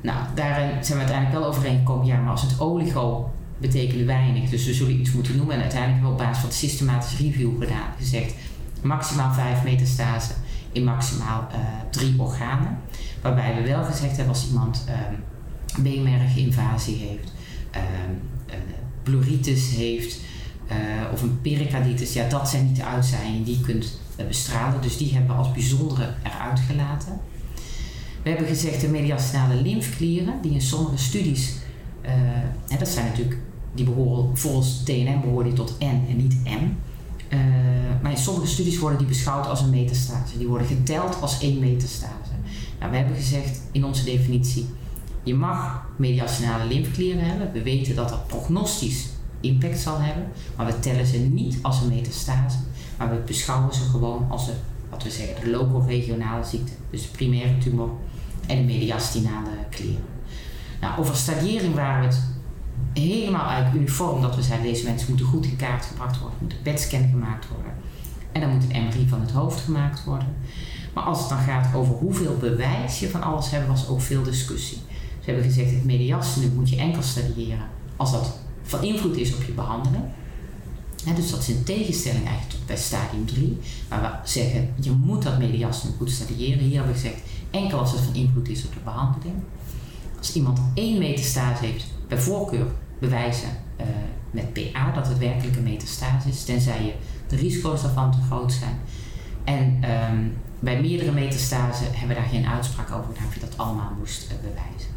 Nou, 0.00 0.18
daarin 0.34 0.84
zijn 0.84 0.98
we 0.98 1.04
uiteindelijk 1.04 1.40
wel 1.40 1.48
overeengekomen, 1.48 2.06
ja, 2.06 2.20
maar 2.20 2.30
als 2.30 2.42
het 2.42 2.60
oligo 2.60 3.30
betekende 3.58 4.04
weinig, 4.04 4.50
dus 4.50 4.66
we 4.66 4.74
zullen 4.74 5.00
iets 5.00 5.12
moeten 5.12 5.36
noemen. 5.36 5.54
En 5.54 5.60
uiteindelijk 5.60 6.00
hebben 6.02 6.16
we 6.16 6.22
op 6.22 6.28
basis 6.28 6.40
van 6.40 6.48
de 6.48 6.68
systematische 6.68 7.22
review 7.22 7.62
gedaan, 7.62 7.88
gezegd 7.98 8.34
maximaal 8.82 9.32
5 9.32 9.64
metastase 9.64 10.32
in 10.72 10.84
maximaal 10.84 11.46
uh, 11.50 11.58
drie 11.90 12.14
organen. 12.18 12.78
Waarbij 13.22 13.54
we 13.54 13.68
wel 13.68 13.84
gezegd 13.84 14.16
hebben 14.16 14.34
als 14.34 14.48
iemand 14.48 14.84
um, 14.88 15.22
beenmerginvasie 15.82 16.96
heeft, 16.96 17.32
um, 17.76 18.20
uh, 18.48 18.54
pleuritis 19.02 19.74
heeft 19.74 20.20
of 21.12 21.22
een 21.22 21.40
pericarditis, 21.40 22.12
ja, 22.12 22.28
dat 22.28 22.48
zijn 22.48 22.66
niet 22.66 22.76
de 22.76 22.84
uitzaaien 22.84 23.44
die 23.44 23.58
je 23.58 23.64
kunt 23.64 23.98
bestralen. 24.28 24.82
Dus 24.82 24.96
die 24.96 25.12
hebben 25.12 25.30
we 25.30 25.42
als 25.42 25.52
bijzondere 25.52 26.14
eruit 26.22 26.60
gelaten. 26.60 27.20
We 28.22 28.30
hebben 28.30 28.48
gezegd 28.48 28.80
de 28.80 28.88
mediastinale 28.88 29.62
lymfeklieren, 29.62 30.34
die 30.42 30.52
in 30.52 30.60
sommige 30.60 30.96
studies, 30.96 31.52
hè, 32.68 32.78
dat 32.78 32.88
zijn 32.88 33.06
natuurlijk, 33.06 33.38
die 33.74 33.84
behoren 33.84 34.36
volgens 34.36 34.82
TNM 34.84 35.20
behoren 35.20 35.44
die 35.44 35.54
tot 35.54 35.76
N 35.78 36.04
en 36.08 36.16
niet 36.16 36.36
M. 36.44 36.76
Maar 38.02 38.10
in 38.10 38.18
sommige 38.18 38.46
studies 38.46 38.78
worden 38.78 38.98
die 38.98 39.06
beschouwd 39.06 39.46
als 39.46 39.60
een 39.60 39.70
metastase. 39.70 40.38
Die 40.38 40.46
worden 40.46 40.66
geteld 40.66 41.20
als 41.20 41.40
één 41.40 41.58
metastase. 41.58 42.30
Nou, 42.78 42.90
we 42.90 42.96
hebben 42.96 43.16
gezegd 43.16 43.60
in 43.72 43.84
onze 43.84 44.04
definitie, 44.04 44.66
je 45.22 45.34
mag 45.34 45.86
mediastinale 45.96 46.64
lymfeklieren 46.64 47.24
hebben. 47.24 47.52
We 47.52 47.62
weten 47.62 47.94
dat 47.94 48.08
dat 48.08 48.26
prognostisch 48.26 49.08
impact 49.44 49.78
zal 49.78 50.00
hebben, 50.00 50.26
maar 50.56 50.66
we 50.66 50.80
tellen 50.80 51.06
ze 51.06 51.18
niet 51.18 51.58
als 51.62 51.80
een 51.80 51.88
metastase. 51.88 52.58
Maar 52.98 53.10
we 53.10 53.16
beschouwen 53.26 53.74
ze 53.74 53.80
gewoon 53.80 54.26
als 54.30 54.48
een, 54.48 54.54
wat 54.90 55.02
we 55.02 55.10
zeggen, 55.10 55.44
de 55.44 55.50
loco-regionale 55.50 56.44
ziekte. 56.44 56.72
Dus 56.90 57.02
de 57.02 57.08
primaire 57.08 57.58
tumor 57.58 57.90
en 58.46 58.56
de 58.56 58.72
mediastinale 58.72 59.50
klier. 59.70 59.98
Nou, 60.80 60.98
over 60.98 61.16
stadiering 61.16 61.74
waren 61.74 62.00
we 62.00 62.14
het 62.14 62.22
helemaal 62.92 63.46
eigenlijk 63.46 63.76
uniform 63.76 64.22
dat 64.22 64.36
we 64.36 64.42
zeiden, 64.42 64.72
deze 64.72 64.84
mensen 64.84 65.08
moeten 65.08 65.26
goed 65.26 65.44
in 65.44 65.56
kaart 65.56 65.84
gebracht 65.84 66.20
worden, 66.20 66.38
moeten 66.40 66.62
PET-scan 66.62 67.08
gemaakt 67.10 67.48
worden. 67.48 67.72
En 68.32 68.40
dan 68.40 68.50
moet 68.50 68.62
een 68.62 68.84
MRI 68.84 69.08
van 69.08 69.20
het 69.20 69.30
hoofd 69.30 69.60
gemaakt 69.60 70.04
worden. 70.04 70.28
Maar 70.94 71.04
als 71.04 71.18
het 71.20 71.28
dan 71.28 71.38
gaat 71.38 71.74
over 71.74 71.94
hoeveel 71.94 72.36
bewijs 72.36 72.98
je 72.98 73.10
van 73.10 73.22
alles 73.22 73.50
hebt, 73.50 73.66
was 73.66 73.88
ook 73.88 74.00
veel 74.00 74.22
discussie. 74.22 74.78
Ze 75.20 75.30
hebben 75.30 75.44
gezegd, 75.44 75.70
het 75.70 75.84
mediastinum 75.84 76.54
moet 76.54 76.70
je 76.70 76.76
enkel 76.76 77.02
stadiëren 77.02 77.66
als 77.96 78.12
dat 78.12 78.38
van 78.64 78.82
invloed 78.82 79.16
is 79.16 79.34
op 79.34 79.42
je 79.42 79.52
behandeling. 79.52 80.04
He, 81.04 81.14
dus 81.14 81.30
dat 81.30 81.40
is 81.40 81.48
in 81.48 81.64
tegenstelling 81.64 82.26
eigenlijk 82.26 82.58
tot 82.58 82.66
bij 82.66 82.76
stadium 82.76 83.26
3, 83.26 83.58
waar 83.88 84.00
we 84.00 84.28
zeggen 84.28 84.74
je 84.80 84.90
moet 84.90 85.22
dat 85.22 85.38
mediastinum 85.38 85.96
goed 85.96 86.10
stadiëren. 86.10 86.58
Hier 86.58 86.76
hebben 86.76 86.94
we 86.94 87.00
gezegd 87.00 87.20
enkel 87.50 87.78
als 87.78 87.92
het 87.92 88.00
van 88.00 88.14
invloed 88.14 88.48
is 88.48 88.64
op 88.64 88.72
de 88.72 88.80
behandeling. 88.84 89.36
Als 90.18 90.34
iemand 90.34 90.60
één 90.74 90.98
metastase 90.98 91.64
heeft, 91.64 91.84
bij 92.08 92.18
voorkeur 92.18 92.66
bewijzen 92.98 93.48
uh, 93.80 93.86
met 94.30 94.52
PA 94.52 94.92
dat 94.92 95.08
het 95.08 95.18
werkelijk 95.18 95.56
een 95.56 95.62
metastase 95.62 96.28
is, 96.28 96.44
tenzij 96.44 96.84
je 96.84 96.94
de 97.28 97.36
risico's 97.36 97.82
daarvan 97.82 98.12
te 98.12 98.18
groot 98.26 98.52
zijn. 98.52 98.78
En 99.44 99.80
um, 100.12 100.32
bij 100.58 100.80
meerdere 100.80 101.12
metastasen 101.12 101.86
hebben 101.90 102.08
we 102.08 102.22
daar 102.22 102.30
geen 102.30 102.46
uitspraak 102.46 102.92
over 102.92 103.12
gedaan 103.12 103.26
of 103.28 103.34
je 103.34 103.40
dat 103.40 103.58
allemaal 103.58 103.92
moest 103.98 104.22
uh, 104.22 104.36
bewijzen. 104.36 104.90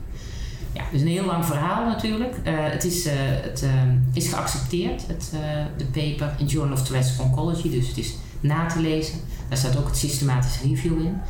Ja, 0.73 0.83
dus 0.91 1.01
een 1.01 1.07
heel 1.07 1.25
lang 1.25 1.45
verhaal 1.45 1.85
natuurlijk. 1.85 2.35
Uh, 2.43 2.53
het 2.55 2.83
is, 2.83 3.05
uh, 3.05 3.13
het, 3.17 3.63
uh, 3.63 3.69
is 4.13 4.27
geaccepteerd, 4.27 5.07
het, 5.07 5.31
de 5.77 5.85
paper 5.85 6.35
in 6.37 6.45
Journal 6.45 6.73
of 6.73 6.83
Thoracic 6.83 7.21
Oncology, 7.21 7.69
dus 7.69 7.87
het 7.87 7.97
is 7.97 8.15
na 8.39 8.65
te 8.65 8.79
lezen. 8.79 9.19
Daar 9.49 9.57
staat 9.57 9.77
ook 9.77 9.87
het 9.87 9.97
systematische 9.97 10.67
review 10.67 11.01
in. 11.01 11.21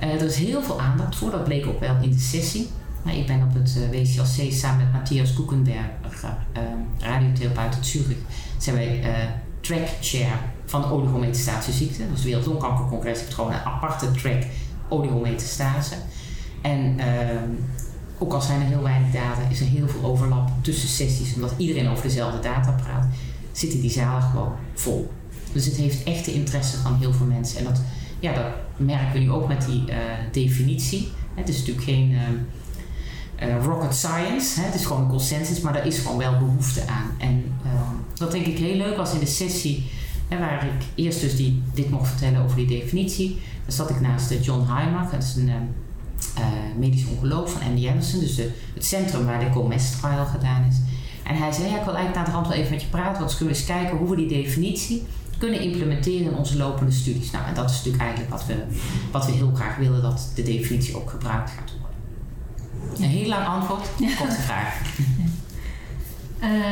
er 0.00 0.22
is 0.22 0.36
heel 0.36 0.62
veel 0.62 0.80
aandacht 0.80 1.16
voor, 1.16 1.30
dat 1.30 1.44
bleek 1.44 1.66
ook 1.66 1.80
wel 1.80 1.96
in 2.00 2.10
de 2.10 2.18
sessie. 2.18 2.68
Nou, 3.02 3.18
ik 3.18 3.26
ben 3.26 3.42
op 3.42 3.54
het 3.54 3.78
WCLC 3.90 4.52
samen 4.52 4.84
met 4.84 4.92
Matthias 4.92 5.32
Koekenberger, 5.32 6.36
radiotherapeut 6.98 7.74
uit 7.74 7.86
Zurich, 7.86 8.18
zijn 8.58 8.76
wij 8.76 9.00
track 9.60 9.88
chair 10.00 10.38
van 10.64 10.80
de 10.80 10.90
oligometastatische 10.90 11.86
Dus 11.86 12.22
de 12.22 12.28
Wereldlongkankercongres 12.28 13.20
heeft 13.20 13.34
gewoon 13.34 13.52
een 13.52 13.64
aparte 13.64 14.10
track 14.10 14.42
oligometastase. 14.88 15.94
En 16.62 16.98
ook 18.24 18.32
al 18.32 18.40
zijn 18.40 18.60
er 18.60 18.66
heel 18.66 18.82
weinig 18.82 19.12
data, 19.12 19.40
is 19.50 19.60
er 19.60 19.66
heel 19.66 19.88
veel 19.88 20.04
overlap 20.04 20.50
tussen 20.60 20.88
sessies, 20.88 21.34
omdat 21.34 21.54
iedereen 21.56 21.88
over 21.88 22.02
dezelfde 22.02 22.40
data 22.40 22.70
praat, 22.70 23.06
zitten 23.52 23.80
die 23.80 23.90
zalen 23.90 24.22
gewoon 24.22 24.52
vol. 24.74 25.12
Dus 25.52 25.64
het 25.64 25.76
heeft 25.76 26.02
echt 26.02 26.24
de 26.24 26.32
interesse 26.32 26.76
van 26.76 26.96
heel 26.96 27.12
veel 27.12 27.26
mensen. 27.26 27.58
En 27.58 27.64
dat, 27.64 27.80
ja, 28.18 28.32
dat 28.32 28.44
merken 28.76 29.12
we 29.12 29.18
nu 29.18 29.30
ook 29.30 29.48
met 29.48 29.66
die 29.66 29.84
uh, 29.88 29.96
definitie. 30.32 31.08
Het 31.34 31.48
is 31.48 31.58
natuurlijk 31.58 31.86
geen 31.86 32.10
uh, 33.42 33.64
rocket 33.64 33.94
science, 33.94 34.60
hè? 34.60 34.66
het 34.66 34.74
is 34.74 34.84
gewoon 34.84 35.02
een 35.02 35.08
consensus, 35.08 35.60
maar 35.60 35.72
daar 35.72 35.86
is 35.86 35.98
gewoon 35.98 36.18
wel 36.18 36.38
behoefte 36.38 36.86
aan. 36.86 37.10
En 37.18 37.44
wat 38.16 38.32
denk 38.32 38.46
ik 38.46 38.58
heel 38.58 38.76
leuk 38.76 38.96
was 38.96 39.12
in 39.12 39.18
de 39.18 39.26
sessie, 39.26 39.90
hè, 40.28 40.38
waar 40.38 40.64
ik 40.64 40.86
eerst 40.94 41.20
dus 41.20 41.36
die, 41.36 41.62
dit 41.74 41.90
mocht 41.90 42.08
vertellen 42.08 42.42
over 42.42 42.56
die 42.56 42.80
definitie, 42.80 43.40
dan 43.64 43.72
zat 43.72 43.90
ik 43.90 44.00
naast 44.00 44.34
John 44.42 44.72
Heimach, 44.72 45.10
dat 45.10 45.22
is 45.22 45.34
een 45.36 45.48
uh, 45.48 45.54
medisch 46.78 47.06
oncoloog 47.06 47.50
van 47.50 47.62
Andy 47.62 47.88
Anderson, 47.88 48.20
dus 48.20 48.34
de, 48.34 48.50
het 48.74 48.84
centrum 48.84 49.24
waar 49.24 49.40
de 49.40 49.50
GOMES-trial 49.50 50.26
gedaan 50.26 50.64
is. 50.70 50.76
En 51.22 51.36
hij 51.36 51.52
zei, 51.52 51.68
ja, 51.68 51.78
ik 51.78 51.84
wil 51.84 51.94
eigenlijk 51.94 52.14
naar 52.14 52.24
de 52.24 52.30
hand 52.30 52.48
wel 52.48 52.56
even 52.56 52.70
met 52.70 52.82
je 52.82 52.88
praten, 52.88 53.18
want 53.18 53.30
we 53.30 53.36
kunnen 53.36 53.54
eens 53.54 53.64
kijken 53.64 53.96
hoe 53.96 54.10
we 54.10 54.16
die 54.16 54.42
definitie 54.42 55.02
kunnen 55.38 55.60
implementeren 55.60 56.30
in 56.30 56.36
onze 56.36 56.56
lopende 56.56 56.92
studies. 56.92 57.30
Nou, 57.30 57.46
en 57.46 57.54
dat 57.54 57.70
is 57.70 57.76
natuurlijk 57.76 58.02
eigenlijk 58.02 58.30
wat 58.30 58.46
we, 58.46 58.54
wat 59.10 59.26
we 59.26 59.32
heel 59.32 59.50
graag 59.54 59.76
willen, 59.76 60.02
dat 60.02 60.30
de 60.34 60.42
definitie 60.42 60.96
ook 60.96 61.10
gebruikt 61.10 61.50
gaat 61.50 61.72
worden. 61.80 63.04
Een 63.04 63.16
heel 63.18 63.28
lang 63.28 63.46
antwoord, 63.46 63.88
korte 64.18 64.42
vraag. 64.42 64.80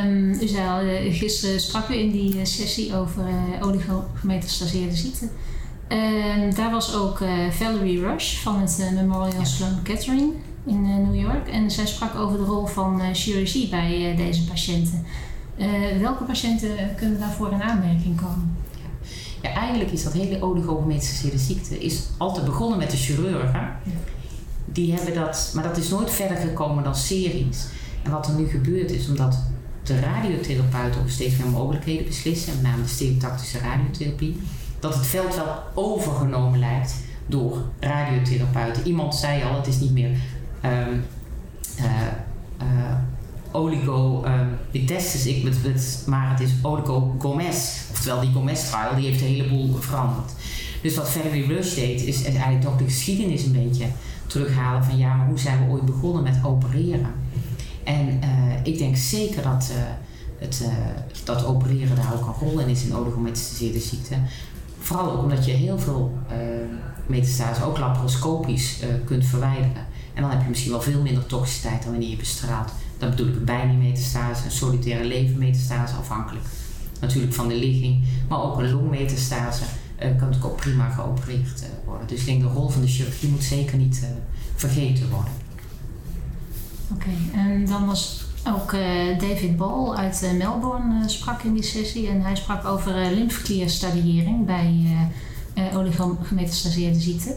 Um, 0.05 0.29
u 0.41 0.47
zei 0.47 0.67
al, 0.67 0.83
uh, 0.83 1.13
gisteren 1.13 1.59
sprak 1.59 1.89
u 1.89 1.93
in 1.93 2.11
die 2.11 2.35
uh, 2.35 2.45
sessie 2.45 2.95
over 2.95 3.23
uh, 3.27 3.67
oligometastaseerde 3.67 4.95
ziekte. 4.95 5.29
Um, 5.93 6.55
daar 6.55 6.71
was 6.71 6.95
ook 6.95 7.23
Valerie 7.49 7.99
Rush 7.99 8.37
van 8.37 8.59
het 8.59 8.91
Memorial 8.93 9.45
Sloan 9.45 9.81
Kettering 9.83 10.33
in 10.65 10.81
New 10.81 11.21
York. 11.21 11.47
En 11.47 11.71
zij 11.71 11.85
sprak 11.85 12.15
over 12.15 12.37
de 12.37 12.43
rol 12.43 12.65
van 12.65 13.01
chirurgie 13.13 13.69
bij 13.69 14.13
deze 14.17 14.43
patiënten. 14.43 15.05
welke 16.01 16.23
patiënten 16.23 16.69
kunnen 16.95 17.19
daarvoor 17.19 17.51
in 17.51 17.63
aanmerking 17.63 18.21
komen? 18.21 18.57
Ja, 19.41 19.53
eigenlijk 19.53 19.91
is 19.91 20.03
dat 20.03 20.13
hele 20.13 20.41
oligometastaseerde 20.41 21.37
ziekte 21.37 21.79
is 21.79 22.03
altijd 22.17 22.45
begonnen 22.45 22.77
met 22.77 22.91
de 22.91 22.97
chirurgen. 22.97 23.59
Ja. 23.59 23.79
Die 24.65 24.93
hebben 24.93 25.13
dat, 25.13 25.51
maar 25.55 25.63
dat 25.63 25.77
is 25.77 25.89
nooit 25.89 26.11
verder 26.11 26.37
gekomen 26.37 26.83
dan 26.83 26.95
series. 26.95 27.65
En 28.03 28.11
wat 28.11 28.27
er 28.27 28.33
nu 28.33 28.47
gebeurt 28.47 28.91
is, 28.91 29.07
omdat 29.07 29.37
de 29.83 29.99
radiotherapeuten 29.99 30.99
over 30.99 31.11
steeds 31.11 31.37
meer 31.37 31.47
mogelijkheden 31.47 32.05
beslissen, 32.05 32.53
met 32.53 32.63
name 32.63 32.81
de 32.81 32.87
stereotactische 32.87 33.59
radiotherapie, 33.59 34.41
dat 34.83 34.95
het 34.95 35.05
veld 35.05 35.35
wel 35.35 35.63
overgenomen 35.73 36.59
lijkt 36.59 36.95
door 37.25 37.57
radiotherapeuten. 37.79 38.87
Iemand 38.87 39.15
zei 39.15 39.43
al, 39.43 39.55
het 39.55 39.67
is 39.67 39.79
niet 39.79 39.91
meer 39.91 40.09
um, 40.09 41.05
uh, 41.79 41.85
uh, 42.61 42.95
oligo 43.51 44.25
um, 44.25 44.57
ik 44.71 44.87
maar 46.05 46.29
het 46.29 46.39
is 46.39 46.51
oligo 46.61 47.15
Gomez. 47.19 47.81
Oftewel 47.91 48.19
die 48.19 48.31
Gomez 48.31 48.69
trial, 48.69 48.95
die 48.95 49.05
heeft 49.05 49.21
een 49.21 49.27
heleboel 49.27 49.75
veranderd. 49.79 50.31
Dus 50.81 50.95
wat 50.95 51.09
Valerie 51.09 51.47
Rush 51.47 51.75
deed, 51.75 52.01
is 52.01 52.23
eigenlijk 52.23 52.61
toch 52.61 52.77
de 52.77 52.83
geschiedenis 52.83 53.43
een 53.45 53.51
beetje 53.65 53.85
terughalen 54.27 54.83
van 54.83 54.97
ja, 54.97 55.15
maar 55.15 55.27
hoe 55.27 55.39
zijn 55.39 55.65
we 55.65 55.71
ooit 55.71 55.85
begonnen 55.85 56.23
met 56.23 56.39
opereren? 56.43 57.11
En 57.83 58.07
uh, 58.07 58.53
ik 58.63 58.77
denk 58.77 58.95
zeker 58.95 59.43
dat, 59.43 59.71
het, 60.37 60.67
dat 61.23 61.45
opereren 61.45 61.95
daar 61.95 62.13
ook 62.13 62.27
een 62.27 62.47
rol 62.47 62.59
in 62.59 62.67
is 62.67 62.85
in 62.85 62.95
oligometastaseerde 62.95 63.79
ziekte. 63.79 64.15
Vooral 64.83 65.11
ook 65.11 65.23
omdat 65.23 65.45
je 65.45 65.51
heel 65.51 65.79
veel 65.79 66.17
metastase 67.05 67.63
ook 67.63 67.77
laparoscopisch 67.77 68.79
kunt 69.05 69.25
verwijderen. 69.25 69.85
En 70.13 70.21
dan 70.21 70.31
heb 70.31 70.41
je 70.41 70.49
misschien 70.49 70.71
wel 70.71 70.81
veel 70.81 71.01
minder 71.01 71.25
toxiciteit 71.25 71.81
dan 71.81 71.91
wanneer 71.91 72.09
je 72.09 72.15
bestraalt. 72.15 72.71
Dat 72.97 73.09
bedoel 73.09 73.27
ik 73.27 73.35
een 73.35 73.45
bijniemetastase, 73.45 74.45
een 74.45 74.51
solitaire 74.51 75.05
levermetastase, 75.05 75.95
afhankelijk 75.95 76.45
natuurlijk 76.99 77.33
van 77.33 77.47
de 77.47 77.55
ligging. 77.55 78.03
Maar 78.29 78.41
ook 78.43 78.57
een 78.57 78.71
longmetastase 78.71 79.63
kan 79.97 80.09
natuurlijk 80.09 80.45
ook 80.45 80.55
prima 80.55 80.89
geopereerd 80.89 81.63
worden. 81.85 82.07
Dus 82.07 82.19
ik 82.19 82.25
denk 82.25 82.41
de 82.41 82.47
rol 82.47 82.69
van 82.69 82.81
de 82.81 82.87
chirurgie 82.87 83.29
moet 83.29 83.43
zeker 83.43 83.77
niet 83.77 84.07
vergeten 84.55 85.09
worden. 85.09 85.33
Oké, 86.93 87.09
en 87.33 87.65
dan 87.65 87.85
was 87.85 88.22
ook 88.47 88.71
uh, 88.71 89.19
David 89.19 89.57
Ball 89.57 89.95
uit 89.95 90.21
uh, 90.23 90.31
Melbourne 90.31 90.99
uh, 91.01 91.07
sprak 91.07 91.41
in 91.41 91.53
die 91.53 91.63
sessie 91.63 92.07
en 92.07 92.21
hij 92.21 92.35
sprak 92.35 92.65
over 92.65 92.93
lymfeklierstadiëring 92.93 94.45
bij 94.45 94.97
oligometastaseerde 95.73 96.99
ziekte. 96.99 97.35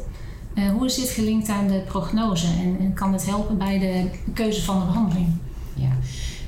hoe 0.73 0.87
is 0.87 0.95
dit 0.95 1.09
gelinkt 1.09 1.49
aan 1.49 1.67
de 1.67 1.83
prognose 1.87 2.47
en, 2.47 2.95
kan 2.95 3.13
het 3.13 3.27
helpen 3.27 3.59
bij 3.59 3.79
de 3.79 4.11
keuze 4.33 4.63
van 4.63 4.81
de 4.81 4.87
behandeling? 4.87 5.29
Ja, 5.75 5.89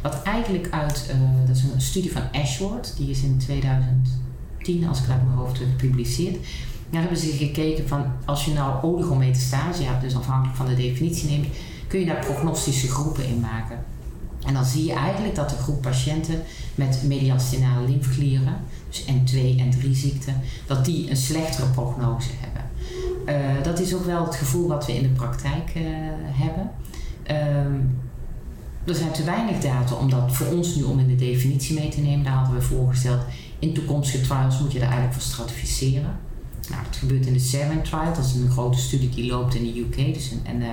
wat 0.03 0.23
eigenlijk 0.23 0.69
uit, 0.71 1.15
dat 1.47 1.57
is 1.57 1.63
een 1.63 1.81
studie 1.81 2.13
van 2.13 2.23
Ashworth, 2.33 2.95
die 2.97 3.11
is 3.11 3.23
in 3.23 3.39
2010, 3.39 4.89
als 4.89 5.03
ik 5.03 5.11
uit 5.11 5.25
mijn 5.25 5.37
hoofd 5.37 5.59
gepubliceerd. 5.59 6.37
Daar 6.91 7.01
hebben 7.01 7.19
ze 7.19 7.27
gekeken 7.27 7.89
van 7.89 8.05
als 8.25 8.45
je 8.45 8.53
nou 8.53 8.83
oligometastase, 8.83 9.83
ja, 9.83 10.01
dus 10.01 10.17
afhankelijk 10.17 10.57
van 10.57 10.67
de 10.67 10.75
definitie 10.75 11.31
neemt, 11.31 11.47
kun 11.87 12.01
je 12.01 12.07
daar 12.07 12.25
prognostische 12.25 12.89
groepen 12.89 13.27
in 13.27 13.41
maken. 13.41 13.79
En 14.47 14.55
dan 14.55 14.65
zie 14.65 14.85
je 14.85 14.93
eigenlijk 14.93 15.35
dat 15.35 15.51
de 15.51 15.57
groep 15.57 15.83
patiënten 15.83 16.43
met 16.75 17.03
mediastinale 17.07 17.89
lymfeklieren, 17.89 18.57
dus 18.89 19.05
N2 19.05 19.59
en 19.59 19.71
3 19.71 19.95
ziekte, 19.95 20.33
dat 20.67 20.85
die 20.85 21.11
een 21.11 21.17
slechtere 21.17 21.67
prognose 21.67 22.31
hebben. 22.41 22.67
Uh, 23.29 23.63
dat 23.63 23.81
is 23.81 23.95
ook 23.95 24.05
wel 24.05 24.25
het 24.25 24.35
gevoel 24.35 24.69
wat 24.69 24.87
we 24.87 24.95
in 24.95 25.03
de 25.03 25.09
praktijk 25.09 25.73
uh, 25.77 25.83
hebben. 26.25 26.71
Uh, 27.31 27.37
er 28.85 28.95
zijn 28.95 29.13
te 29.13 29.25
weinig 29.25 29.59
data 29.59 29.95
om 29.95 30.11
dat 30.11 30.37
voor 30.37 30.47
ons 30.47 30.75
nu 30.75 30.83
om 30.83 30.99
in 30.99 31.09
de 31.09 31.15
definitie 31.15 31.79
mee 31.79 31.89
te 31.89 32.01
nemen. 32.01 32.25
Daar 32.25 32.33
hadden 32.33 32.55
we 32.55 32.63
voorgesteld, 32.63 33.23
in 33.59 33.75
toekomstige 33.75 34.25
trials 34.25 34.61
moet 34.61 34.73
je 34.73 34.79
daar 34.79 34.89
eigenlijk 34.89 35.21
voor 35.21 35.33
stratificeren. 35.33 36.19
Nou, 36.69 36.83
het 36.87 36.97
gebeurt 36.97 37.27
in 37.27 37.33
de 37.33 37.39
CERN 37.39 37.83
trial, 37.83 38.15
dat 38.15 38.25
is 38.25 38.35
een 38.35 38.51
grote 38.51 38.79
studie 38.79 39.09
die 39.09 39.27
loopt 39.27 39.55
in 39.55 39.63
de 39.63 39.81
UK. 39.81 40.15
Dus 40.15 40.33
uh, 40.33 40.67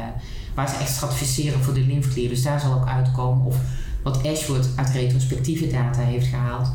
waar 0.56 0.70
ze 0.70 0.76
echt 0.76 0.96
stratificeren 0.96 1.64
voor 1.64 1.74
de 1.74 1.86
lymfeklier. 1.86 2.30
Dus 2.30 2.44
daar 2.44 2.60
zal 2.60 2.74
ook 2.74 2.88
uitkomen 2.88 3.46
of 3.46 3.58
wat 4.06 4.26
Ashworth 4.26 4.70
uit 4.76 4.90
retrospectieve 4.90 5.68
data 5.68 6.02
heeft 6.02 6.28
gehaald, 6.28 6.72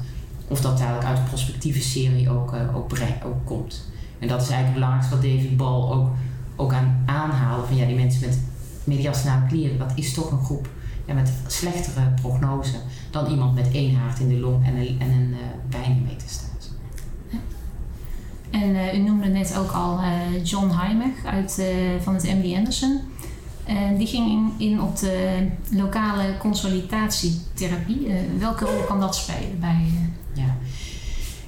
of 0.49 0.60
dat 0.60 0.78
dadelijk 0.78 1.04
uit 1.04 1.16
de 1.16 1.22
prospectieve 1.22 1.80
serie 1.80 2.30
ook, 2.30 2.54
uh, 2.54 2.76
ook, 2.76 2.90
komt. 3.44 3.88
En 4.18 4.28
dat 4.28 4.42
is 4.42 4.49
eigenlijk 4.49 4.64
het 4.64 4.75
belangrijkste 4.75 5.14
wat 5.14 5.22
David 5.22 5.56
Ball 5.56 5.90
ook, 5.90 6.08
ook 6.56 6.72
aan 6.72 7.02
aanhalen. 7.06 7.66
Van 7.66 7.76
ja, 7.76 7.87
die 7.87 7.96
mensen 7.96 8.20
met 8.20 8.38
mediastinale 8.84 9.46
klieren, 9.46 9.78
dat 9.78 9.92
is 9.94 10.14
toch 10.14 10.30
een 10.30 10.44
groep 10.44 10.68
ja, 11.04 11.14
met 11.14 11.32
slechtere 11.46 12.14
prognose 12.20 12.76
dan 13.10 13.26
iemand 13.30 13.54
met 13.54 13.70
één 13.72 13.94
haart 13.94 14.18
in 14.18 14.28
de 14.28 14.38
long 14.38 14.66
en 14.66 14.76
een, 14.76 14.96
en 15.00 15.10
een 15.10 15.28
uh, 15.30 15.38
En 18.50 18.68
uh, 18.68 18.94
u 18.94 18.99
noemde 18.99 19.28
net 19.28 19.56
ook 19.58 19.70
al 19.70 20.00
John 20.42 20.70
Heimach 20.70 21.25
uit, 21.25 21.62
van 22.00 22.14
het 22.14 22.22
MD 22.22 22.56
Anderson. 22.56 23.00
En 23.70 23.96
die 23.96 24.06
ging 24.06 24.52
in, 24.56 24.80
op 24.80 24.98
de 24.98 25.46
lokale 25.70 26.36
consolidatietherapie. 26.38 28.06
Uh, 28.06 28.14
welke 28.38 28.64
rol 28.64 28.82
kan 28.82 29.00
dat 29.00 29.16
spelen 29.16 29.60
bij... 29.60 29.84
Uh... 29.86 30.08
Ja. 30.34 30.56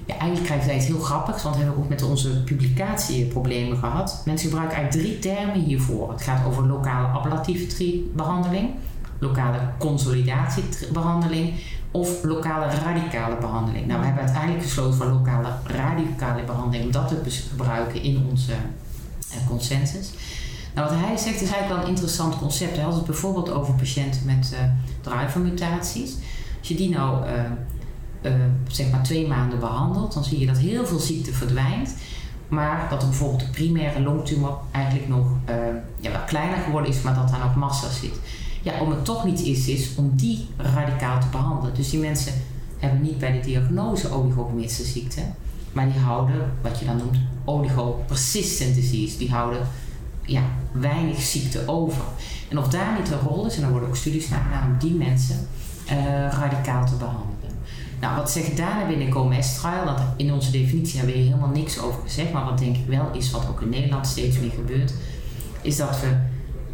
ja, 0.07 0.15
eigenlijk 0.15 0.45
krijgen 0.45 0.67
wij 0.67 0.77
het 0.77 0.85
heel 0.85 0.99
grappig, 1.01 1.43
want 1.43 1.57
we 1.57 1.63
hebben 1.63 1.83
ook 1.83 1.89
met 1.89 2.03
onze 2.03 2.43
publicatie 2.43 3.25
problemen 3.25 3.79
gehad. 3.79 4.23
Mensen 4.25 4.49
gebruiken 4.49 4.79
eigenlijk 4.79 5.07
drie 5.07 5.33
termen 5.33 5.61
hiervoor. 5.61 6.11
Het 6.11 6.23
gaat 6.23 6.47
over 6.47 6.67
lokale 6.67 7.07
ablatieve 7.07 8.03
behandeling, 8.15 8.71
lokale 9.19 9.59
consolidatiebehandeling 9.79 11.55
of 11.91 12.23
lokale 12.23 12.67
radicale 12.85 13.37
behandeling. 13.37 13.87
Nou, 13.87 14.01
we 14.01 14.07
hebben 14.07 14.25
uiteindelijk 14.25 14.65
gesloten 14.65 14.95
voor 14.95 15.07
lokale 15.07 15.49
radicale 15.65 16.43
behandeling, 16.43 16.85
om 16.85 16.93
dat 16.93 17.09
te 17.09 17.31
gebruiken 17.31 18.03
in 18.03 18.27
onze 18.31 18.53
consensus. 19.49 20.11
Nou, 20.75 20.89
wat 20.89 20.99
hij 20.99 21.17
zegt 21.17 21.41
is 21.41 21.51
eigenlijk 21.51 21.69
wel 21.69 21.83
een 21.83 21.89
interessant 21.89 22.39
concept. 22.39 22.75
Hij 22.75 22.85
had 22.85 22.95
het 22.95 23.05
bijvoorbeeld 23.05 23.51
over 23.51 23.75
patiënten 23.75 24.21
met 24.27 24.51
uh, 24.53 24.59
drivermutaties. 25.01 26.15
Als 26.59 26.69
je 26.69 26.75
die 26.75 26.91
nou 26.91 27.27
uh, 27.27 27.33
uh, 28.23 28.33
zeg 28.67 28.91
maar 28.91 29.03
twee 29.03 29.27
maanden 29.29 29.59
behandelt, 29.59 30.13
dan 30.13 30.25
zie 30.25 30.39
je 30.39 30.47
dat 30.47 30.59
heel 30.59 30.87
veel 30.87 30.99
ziekte 30.99 31.33
verdwijnt. 31.33 31.95
Maar 32.49 32.87
dat 32.91 33.03
er 33.03 33.09
bijvoorbeeld 33.09 33.41
de 33.41 33.51
primaire 33.51 34.01
longtumor 34.01 34.59
eigenlijk 34.71 35.09
nog 35.09 35.27
ja, 36.01 36.11
wel 36.11 36.21
kleiner 36.27 36.59
geworden 36.59 36.91
is, 36.91 37.03
maar 37.03 37.15
dat 37.15 37.29
daar 37.29 37.39
nog 37.39 37.57
massa 37.57 37.89
zit. 37.91 38.21
Ja, 38.63 38.81
om 38.81 38.91
het 38.91 39.05
toch 39.05 39.25
niet 39.25 39.41
is, 39.41 39.69
is 39.69 39.95
om 39.95 40.13
die 40.15 40.47
radicaal 40.57 41.21
te 41.21 41.27
behandelen. 41.31 41.75
Dus 41.75 41.91
die 41.91 42.01
mensen 42.01 42.33
hebben 42.79 43.03
niet 43.03 43.19
bij 43.19 43.33
de 43.33 43.41
diagnose 43.41 44.11
oligomerische 44.11 44.85
ziekte, 44.85 45.21
maar 45.73 45.93
die 45.93 46.01
houden 46.01 46.53
wat 46.63 46.79
je 46.79 46.85
dan 46.85 46.97
noemt 46.97 47.17
oligopersistent 47.45 48.75
disease. 48.75 49.19
Die 49.19 49.31
houden 49.31 49.67
ja, 50.25 50.43
weinig 50.73 51.21
ziekte 51.21 51.63
over. 51.67 52.03
En 52.49 52.59
of 52.59 52.69
daar 52.69 52.99
niet 52.99 53.11
een 53.11 53.19
rol 53.19 53.47
is, 53.47 53.57
en 53.57 53.63
er 53.63 53.71
worden 53.71 53.89
ook 53.89 53.97
studies 53.97 54.29
naar 54.29 54.41
gedaan 54.41 54.73
om 54.73 54.79
die 54.79 54.95
mensen 54.95 55.37
uh, 55.91 55.95
radicaal 56.29 56.87
te 56.87 56.95
behandelen. 56.95 57.51
Nou, 58.01 58.17
wat 58.17 58.31
zegt 58.31 58.57
daarna 58.57 58.87
binnen 58.87 59.09
COMES-trial? 59.09 59.85
Dat 59.85 60.03
in 60.17 60.33
onze 60.33 60.51
definitie 60.51 60.97
hebben 60.99 61.15
we 61.15 61.21
hier 61.21 61.31
helemaal 61.31 61.55
niks 61.55 61.79
over 61.79 62.03
gezegd, 62.03 62.33
maar 62.33 62.45
wat 62.45 62.59
denk 62.59 62.77
ik 62.77 62.87
wel 62.87 63.11
is, 63.13 63.31
wat 63.31 63.49
ook 63.49 63.61
in 63.61 63.69
Nederland 63.69 64.07
steeds 64.07 64.39
meer 64.39 64.51
gebeurt, 64.51 64.95
is 65.63 65.77
dat 65.77 66.01
we 66.01 66.17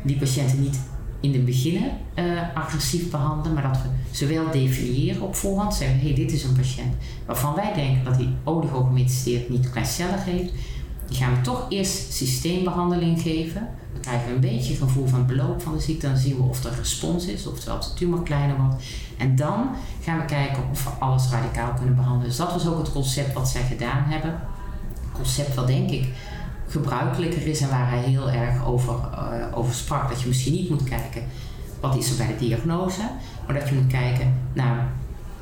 die 0.02 0.18
patiënten 0.18 0.60
niet 0.60 0.78
in 1.20 1.32
het 1.32 1.44
begin 1.44 1.90
uh, 2.14 2.24
agressief 2.54 3.10
behandelen, 3.10 3.52
maar 3.54 3.62
dat 3.62 3.82
we 3.82 3.88
ze 4.10 4.26
wel 4.26 4.50
definiëren 4.50 5.22
op 5.22 5.36
voorhand. 5.36 5.74
Zeggen, 5.74 5.98
hé, 5.98 6.06
hey, 6.06 6.14
dit 6.14 6.32
is 6.32 6.44
een 6.44 6.56
patiënt 6.56 6.94
waarvan 7.26 7.54
wij 7.54 7.74
denken 7.74 8.04
dat 8.04 8.16
hij 8.16 8.28
oligogometasteerd 8.44 9.48
niet 9.48 9.70
kleincellig 9.70 10.24
heeft. 10.24 10.52
Die 11.08 11.16
gaan 11.16 11.34
we 11.34 11.40
toch 11.40 11.66
eerst 11.68 12.12
systeembehandeling 12.12 13.20
geven. 13.20 13.68
Dan 13.92 14.00
krijgen 14.00 14.28
we 14.28 14.34
een 14.34 14.40
beetje 14.40 14.72
een 14.72 14.78
gevoel 14.78 15.06
van 15.06 15.18
het 15.18 15.26
beloop 15.26 15.62
van 15.62 15.72
de 15.72 15.80
ziekte. 15.80 16.06
Dan 16.06 16.16
zien 16.16 16.36
we 16.36 16.42
of 16.42 16.64
er 16.64 16.74
respons 16.76 17.26
is, 17.26 17.46
oftewel 17.46 17.80
de 17.80 17.94
tumor 17.94 18.22
kleiner 18.22 18.56
wordt. 18.56 18.84
En 19.18 19.36
dan 19.36 19.70
gaan 20.02 20.18
we 20.18 20.24
kijken 20.24 20.62
of 20.70 20.84
we 20.84 20.90
alles 20.90 21.30
radicaal 21.30 21.74
kunnen 21.74 21.94
behandelen. 21.94 22.28
Dus 22.28 22.36
dat 22.36 22.52
was 22.52 22.66
ook 22.66 22.78
het 22.78 22.92
concept 22.92 23.32
wat 23.32 23.48
zij 23.48 23.62
gedaan 23.62 24.02
hebben. 24.02 24.30
Het 24.30 25.12
concept 25.12 25.54
wat 25.54 25.66
denk 25.66 25.90
ik 25.90 26.08
gebruikelijker 26.68 27.46
is 27.46 27.60
en 27.60 27.68
waar 27.68 27.90
hij 27.90 28.02
heel 28.02 28.30
erg 28.30 28.66
over, 28.66 28.94
uh, 28.94 29.58
over 29.58 29.74
sprak. 29.74 30.08
Dat 30.08 30.20
je 30.20 30.28
misschien 30.28 30.52
niet 30.52 30.70
moet 30.70 30.84
kijken 30.84 31.22
wat 31.80 31.96
is 31.96 32.10
er 32.10 32.16
bij 32.16 32.26
de 32.26 32.46
diagnose, 32.46 33.10
maar 33.46 33.58
dat 33.58 33.68
je 33.68 33.74
moet 33.74 33.92
kijken 33.92 34.34
naar 34.52 34.92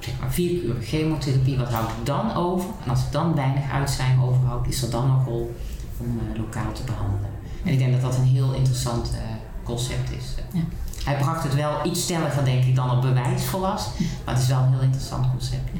zeg 0.06 0.20
maar 0.20 0.32
vier 0.32 0.62
uur 0.62 0.74
chemotherapie, 0.82 1.56
wat 1.56 1.72
houdt 1.72 1.92
het 1.96 2.06
dan 2.06 2.34
over? 2.34 2.68
En 2.84 2.90
als 2.90 3.02
het 3.02 3.12
dan 3.12 3.34
weinig 3.34 3.70
uitzijn 3.70 4.20
overhoudt, 4.20 4.68
is 4.68 4.82
er 4.82 4.90
dan 4.90 5.10
een 5.10 5.24
rol 5.24 5.54
om 5.98 6.06
uh, 6.06 6.38
lokaal 6.38 6.72
te 6.72 6.82
behandelen. 6.84 7.30
En 7.64 7.72
ik 7.72 7.78
denk 7.78 7.92
dat 7.92 8.00
dat 8.00 8.16
een 8.16 8.24
heel 8.24 8.52
interessant 8.52 9.10
uh, 9.12 9.18
concept 9.62 10.10
is. 10.10 10.24
Ja. 10.52 10.60
Hij 11.04 11.16
bracht 11.16 11.42
het 11.42 11.54
wel 11.54 11.86
iets 11.86 12.02
stelliger, 12.02 12.44
denk 12.44 12.64
ik, 12.64 12.74
dan 12.74 12.90
op 12.90 13.02
bewijs 13.02 13.44
volast, 13.44 13.88
maar 14.24 14.34
het 14.34 14.42
is 14.42 14.48
wel 14.48 14.58
een 14.58 14.72
heel 14.72 14.80
interessant 14.80 15.30
concept. 15.30 15.70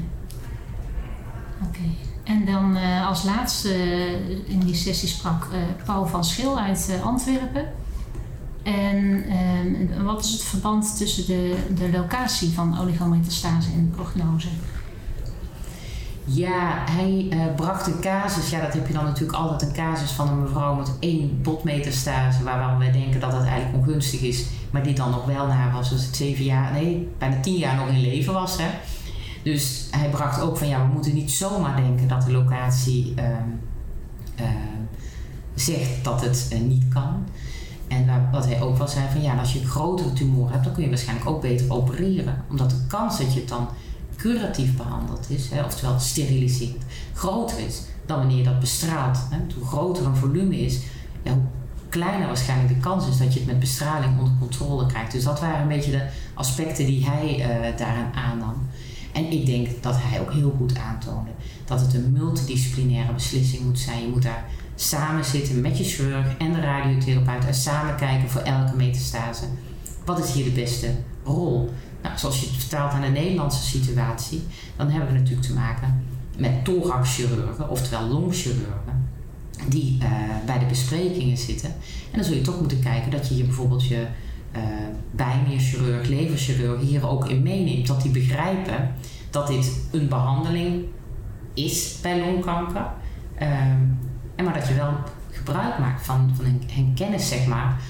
Oké. 1.67 1.89
En 2.23 2.45
dan 2.45 2.77
uh, 2.77 3.07
als 3.07 3.23
laatste 3.23 3.73
in 4.45 4.59
die 4.59 4.75
sessie 4.75 5.07
sprak 5.07 5.47
Paul 5.85 6.05
van 6.05 6.25
Schil 6.25 6.59
uit 6.59 6.99
Antwerpen. 7.03 7.65
En 8.67 9.23
ehm, 9.29 10.03
wat 10.03 10.23
is 10.23 10.31
het 10.31 10.43
verband 10.43 10.97
tussen 10.97 11.25
de, 11.25 11.55
de 11.75 11.89
locatie 11.91 12.49
van 12.49 12.79
oligometastase 12.79 13.69
en 13.71 13.93
prognose? 13.95 14.47
Ja, 16.23 16.83
hij 16.89 17.27
bracht 17.55 17.87
een 17.87 17.99
casus. 18.01 18.49
Ja, 18.49 18.61
dat 18.61 18.73
heb 18.73 18.87
je 18.87 18.93
dan 18.93 19.03
natuurlijk 19.03 19.37
altijd 19.37 19.61
een 19.61 19.75
casus 19.75 20.11
van 20.11 20.27
een 20.27 20.41
mevrouw 20.41 20.75
met 20.75 20.91
één 20.99 21.41
botmetastase, 21.41 22.43
waarvan 22.43 22.77
wij 22.77 22.91
denken 22.91 23.19
dat 23.19 23.31
dat 23.31 23.43
eigenlijk 23.43 23.85
ongunstig 23.85 24.21
is, 24.21 24.45
maar 24.71 24.83
die 24.83 24.95
dan 24.95 25.09
nog 25.09 25.25
wel 25.25 25.47
na 25.47 25.71
was, 25.71 25.89
dus 25.89 26.05
het 26.05 26.15
zeven 26.15 26.43
jaar, 26.43 26.71
nee, 26.71 27.07
bijna 27.17 27.39
tien 27.39 27.57
jaar 27.57 27.75
nog 27.75 27.87
in 27.87 28.01
leven 28.01 28.33
was. 28.33 28.57
Hè. 28.57 28.69
Dus 29.43 29.87
hij 29.91 30.09
bracht 30.09 30.41
ook 30.41 30.57
van 30.57 30.67
ja, 30.67 30.87
we 30.87 30.93
moeten 30.93 31.13
niet 31.13 31.31
zomaar 31.31 31.75
denken 31.75 32.07
dat 32.07 32.25
de 32.25 32.31
locatie 32.31 33.13
uh, 33.19 33.25
uh, 34.39 34.47
zegt 35.55 36.03
dat 36.03 36.21
het 36.21 36.49
uh, 36.53 36.59
niet 36.59 36.87
kan. 36.93 37.25
En 37.87 38.29
wat 38.31 38.45
hij 38.45 38.61
ook 38.61 38.77
wel 38.77 38.87
zei 38.87 39.05
van 39.11 39.21
ja, 39.21 39.39
als 39.39 39.53
je 39.53 39.59
een 39.59 39.67
grotere 39.67 40.13
tumor 40.13 40.51
hebt, 40.51 40.63
dan 40.63 40.73
kun 40.73 40.83
je 40.83 40.89
waarschijnlijk 40.89 41.29
ook 41.29 41.41
beter 41.41 41.71
opereren. 41.73 42.43
Omdat 42.49 42.69
de 42.69 42.85
kans 42.87 43.17
dat 43.17 43.33
je 43.33 43.39
het 43.39 43.49
dan 43.49 43.67
curatief 44.15 44.75
behandeld 44.75 45.29
is, 45.29 45.49
hè, 45.49 45.63
oftewel 45.63 45.99
steriliseert, 45.99 46.83
groter 47.13 47.59
is 47.59 47.81
dan 48.05 48.17
wanneer 48.17 48.37
je 48.37 48.43
dat 48.43 48.59
bestraalt. 48.59 49.17
Hè. 49.29 49.37
Hoe 49.55 49.65
groter 49.65 50.05
een 50.05 50.15
volume 50.15 50.59
is, 50.59 50.79
ja, 51.23 51.31
hoe 51.31 51.41
kleiner 51.89 52.27
waarschijnlijk 52.27 52.73
de 52.73 52.79
kans 52.79 53.07
is 53.07 53.17
dat 53.17 53.33
je 53.33 53.39
het 53.39 53.47
met 53.47 53.59
bestraling 53.59 54.19
onder 54.19 54.33
controle 54.39 54.85
krijgt. 54.85 55.11
Dus 55.11 55.23
dat 55.23 55.39
waren 55.39 55.61
een 55.61 55.67
beetje 55.67 55.91
de 55.91 56.07
aspecten 56.33 56.85
die 56.85 57.05
hij 57.09 57.45
daaraan 57.77 58.13
aannam. 58.13 58.55
En 59.13 59.31
ik 59.31 59.45
denk 59.45 59.83
dat 59.83 59.95
hij 59.97 60.21
ook 60.21 60.33
heel 60.33 60.55
goed 60.57 60.77
aantoonde 60.77 61.31
dat 61.65 61.81
het 61.81 61.93
een 61.93 62.11
multidisciplinaire 62.11 63.13
beslissing 63.13 63.63
moet 63.63 63.79
zijn. 63.79 64.01
Je 64.01 64.07
moet 64.07 64.23
daar 64.23 64.45
samen 64.79 65.25
zitten 65.25 65.61
met 65.61 65.77
je 65.77 65.83
chirurg 65.83 66.37
en 66.37 66.53
de 66.53 66.59
radiotherapeut 66.59 67.45
en 67.45 67.53
samen 67.53 67.95
kijken 67.95 68.29
voor 68.29 68.41
elke 68.41 68.75
metastase. 68.75 69.45
Wat 70.05 70.23
is 70.23 70.33
hier 70.33 70.43
de 70.43 70.51
beste 70.51 70.87
rol? 71.23 71.69
Nou, 72.01 72.17
zoals 72.17 72.39
je 72.39 72.45
het 72.45 72.55
vertaalt 72.55 72.91
aan 72.91 73.01
de 73.01 73.07
Nederlandse 73.07 73.63
situatie, 73.63 74.43
dan 74.75 74.89
hebben 74.89 75.13
we 75.13 75.19
natuurlijk 75.19 75.47
te 75.47 75.53
maken 75.53 76.03
met 76.37 76.65
thoraxchirurgen, 76.65 77.69
oftewel 77.69 78.07
longchirurgen, 78.07 79.09
die 79.67 79.97
uh, 80.01 80.09
bij 80.45 80.59
de 80.59 80.65
besprekingen 80.65 81.37
zitten. 81.37 81.69
En 82.11 82.15
dan 82.15 82.23
zul 82.23 82.35
je 82.35 82.41
toch 82.41 82.59
moeten 82.59 82.79
kijken 82.79 83.11
dat 83.11 83.27
je 83.27 83.37
je 83.37 83.43
bijvoorbeeld 83.43 83.87
je 83.87 84.05
uh, 84.55 84.61
bijnierchirurg, 85.11 86.07
leverchirurg 86.07 86.81
hier 86.81 87.07
ook 87.07 87.29
in 87.29 87.43
meeneemt. 87.43 87.87
Dat 87.87 88.01
die 88.01 88.11
begrijpen 88.11 88.93
dat 89.29 89.47
dit 89.47 89.79
een 89.91 90.07
behandeling 90.07 90.85
is 91.53 91.97
bij 92.01 92.19
longkanker. 92.19 92.91
Um, 93.41 93.99
en 94.37 94.45
maar 94.45 94.53
dat 94.53 94.67
je 94.67 94.73
wel 94.73 94.93
gebruik 95.31 95.79
maakt 95.79 96.05
van, 96.05 96.31
van 96.35 96.45
hun, 96.45 96.93
kennis, 96.95 97.27
zeg 97.27 97.47
maar. 97.47 97.81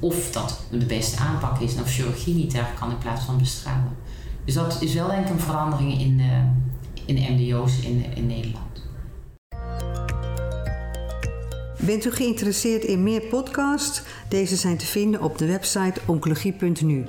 Of 0.00 0.30
dat 0.32 0.60
de 0.70 0.86
beste 0.86 1.20
aanpak 1.20 1.60
is 1.60 1.74
en 1.74 1.82
of 1.82 1.92
chirurgie 1.92 2.34
niet 2.34 2.52
daar 2.52 2.74
kan 2.78 2.90
in 2.90 2.98
plaats 2.98 3.24
van 3.24 3.38
bestralen. 3.38 3.96
Dus 4.44 4.54
dat 4.54 4.82
is 4.82 4.94
wel 4.94 5.08
denk 5.08 5.26
ik 5.26 5.32
een 5.32 5.40
verandering 5.40 6.00
in, 6.00 6.20
in 7.04 7.14
de 7.14 7.26
MDO's 7.30 7.80
in, 7.80 8.04
in 8.14 8.26
Nederland. 8.26 8.64
Bent 11.78 12.04
u 12.04 12.10
geïnteresseerd 12.10 12.84
in 12.84 13.02
meer 13.02 13.20
podcasts? 13.20 14.02
Deze 14.28 14.56
zijn 14.56 14.76
te 14.76 14.86
vinden 14.86 15.22
op 15.22 15.38
de 15.38 15.46
website 15.46 16.00
oncologie.nu. 16.06 17.06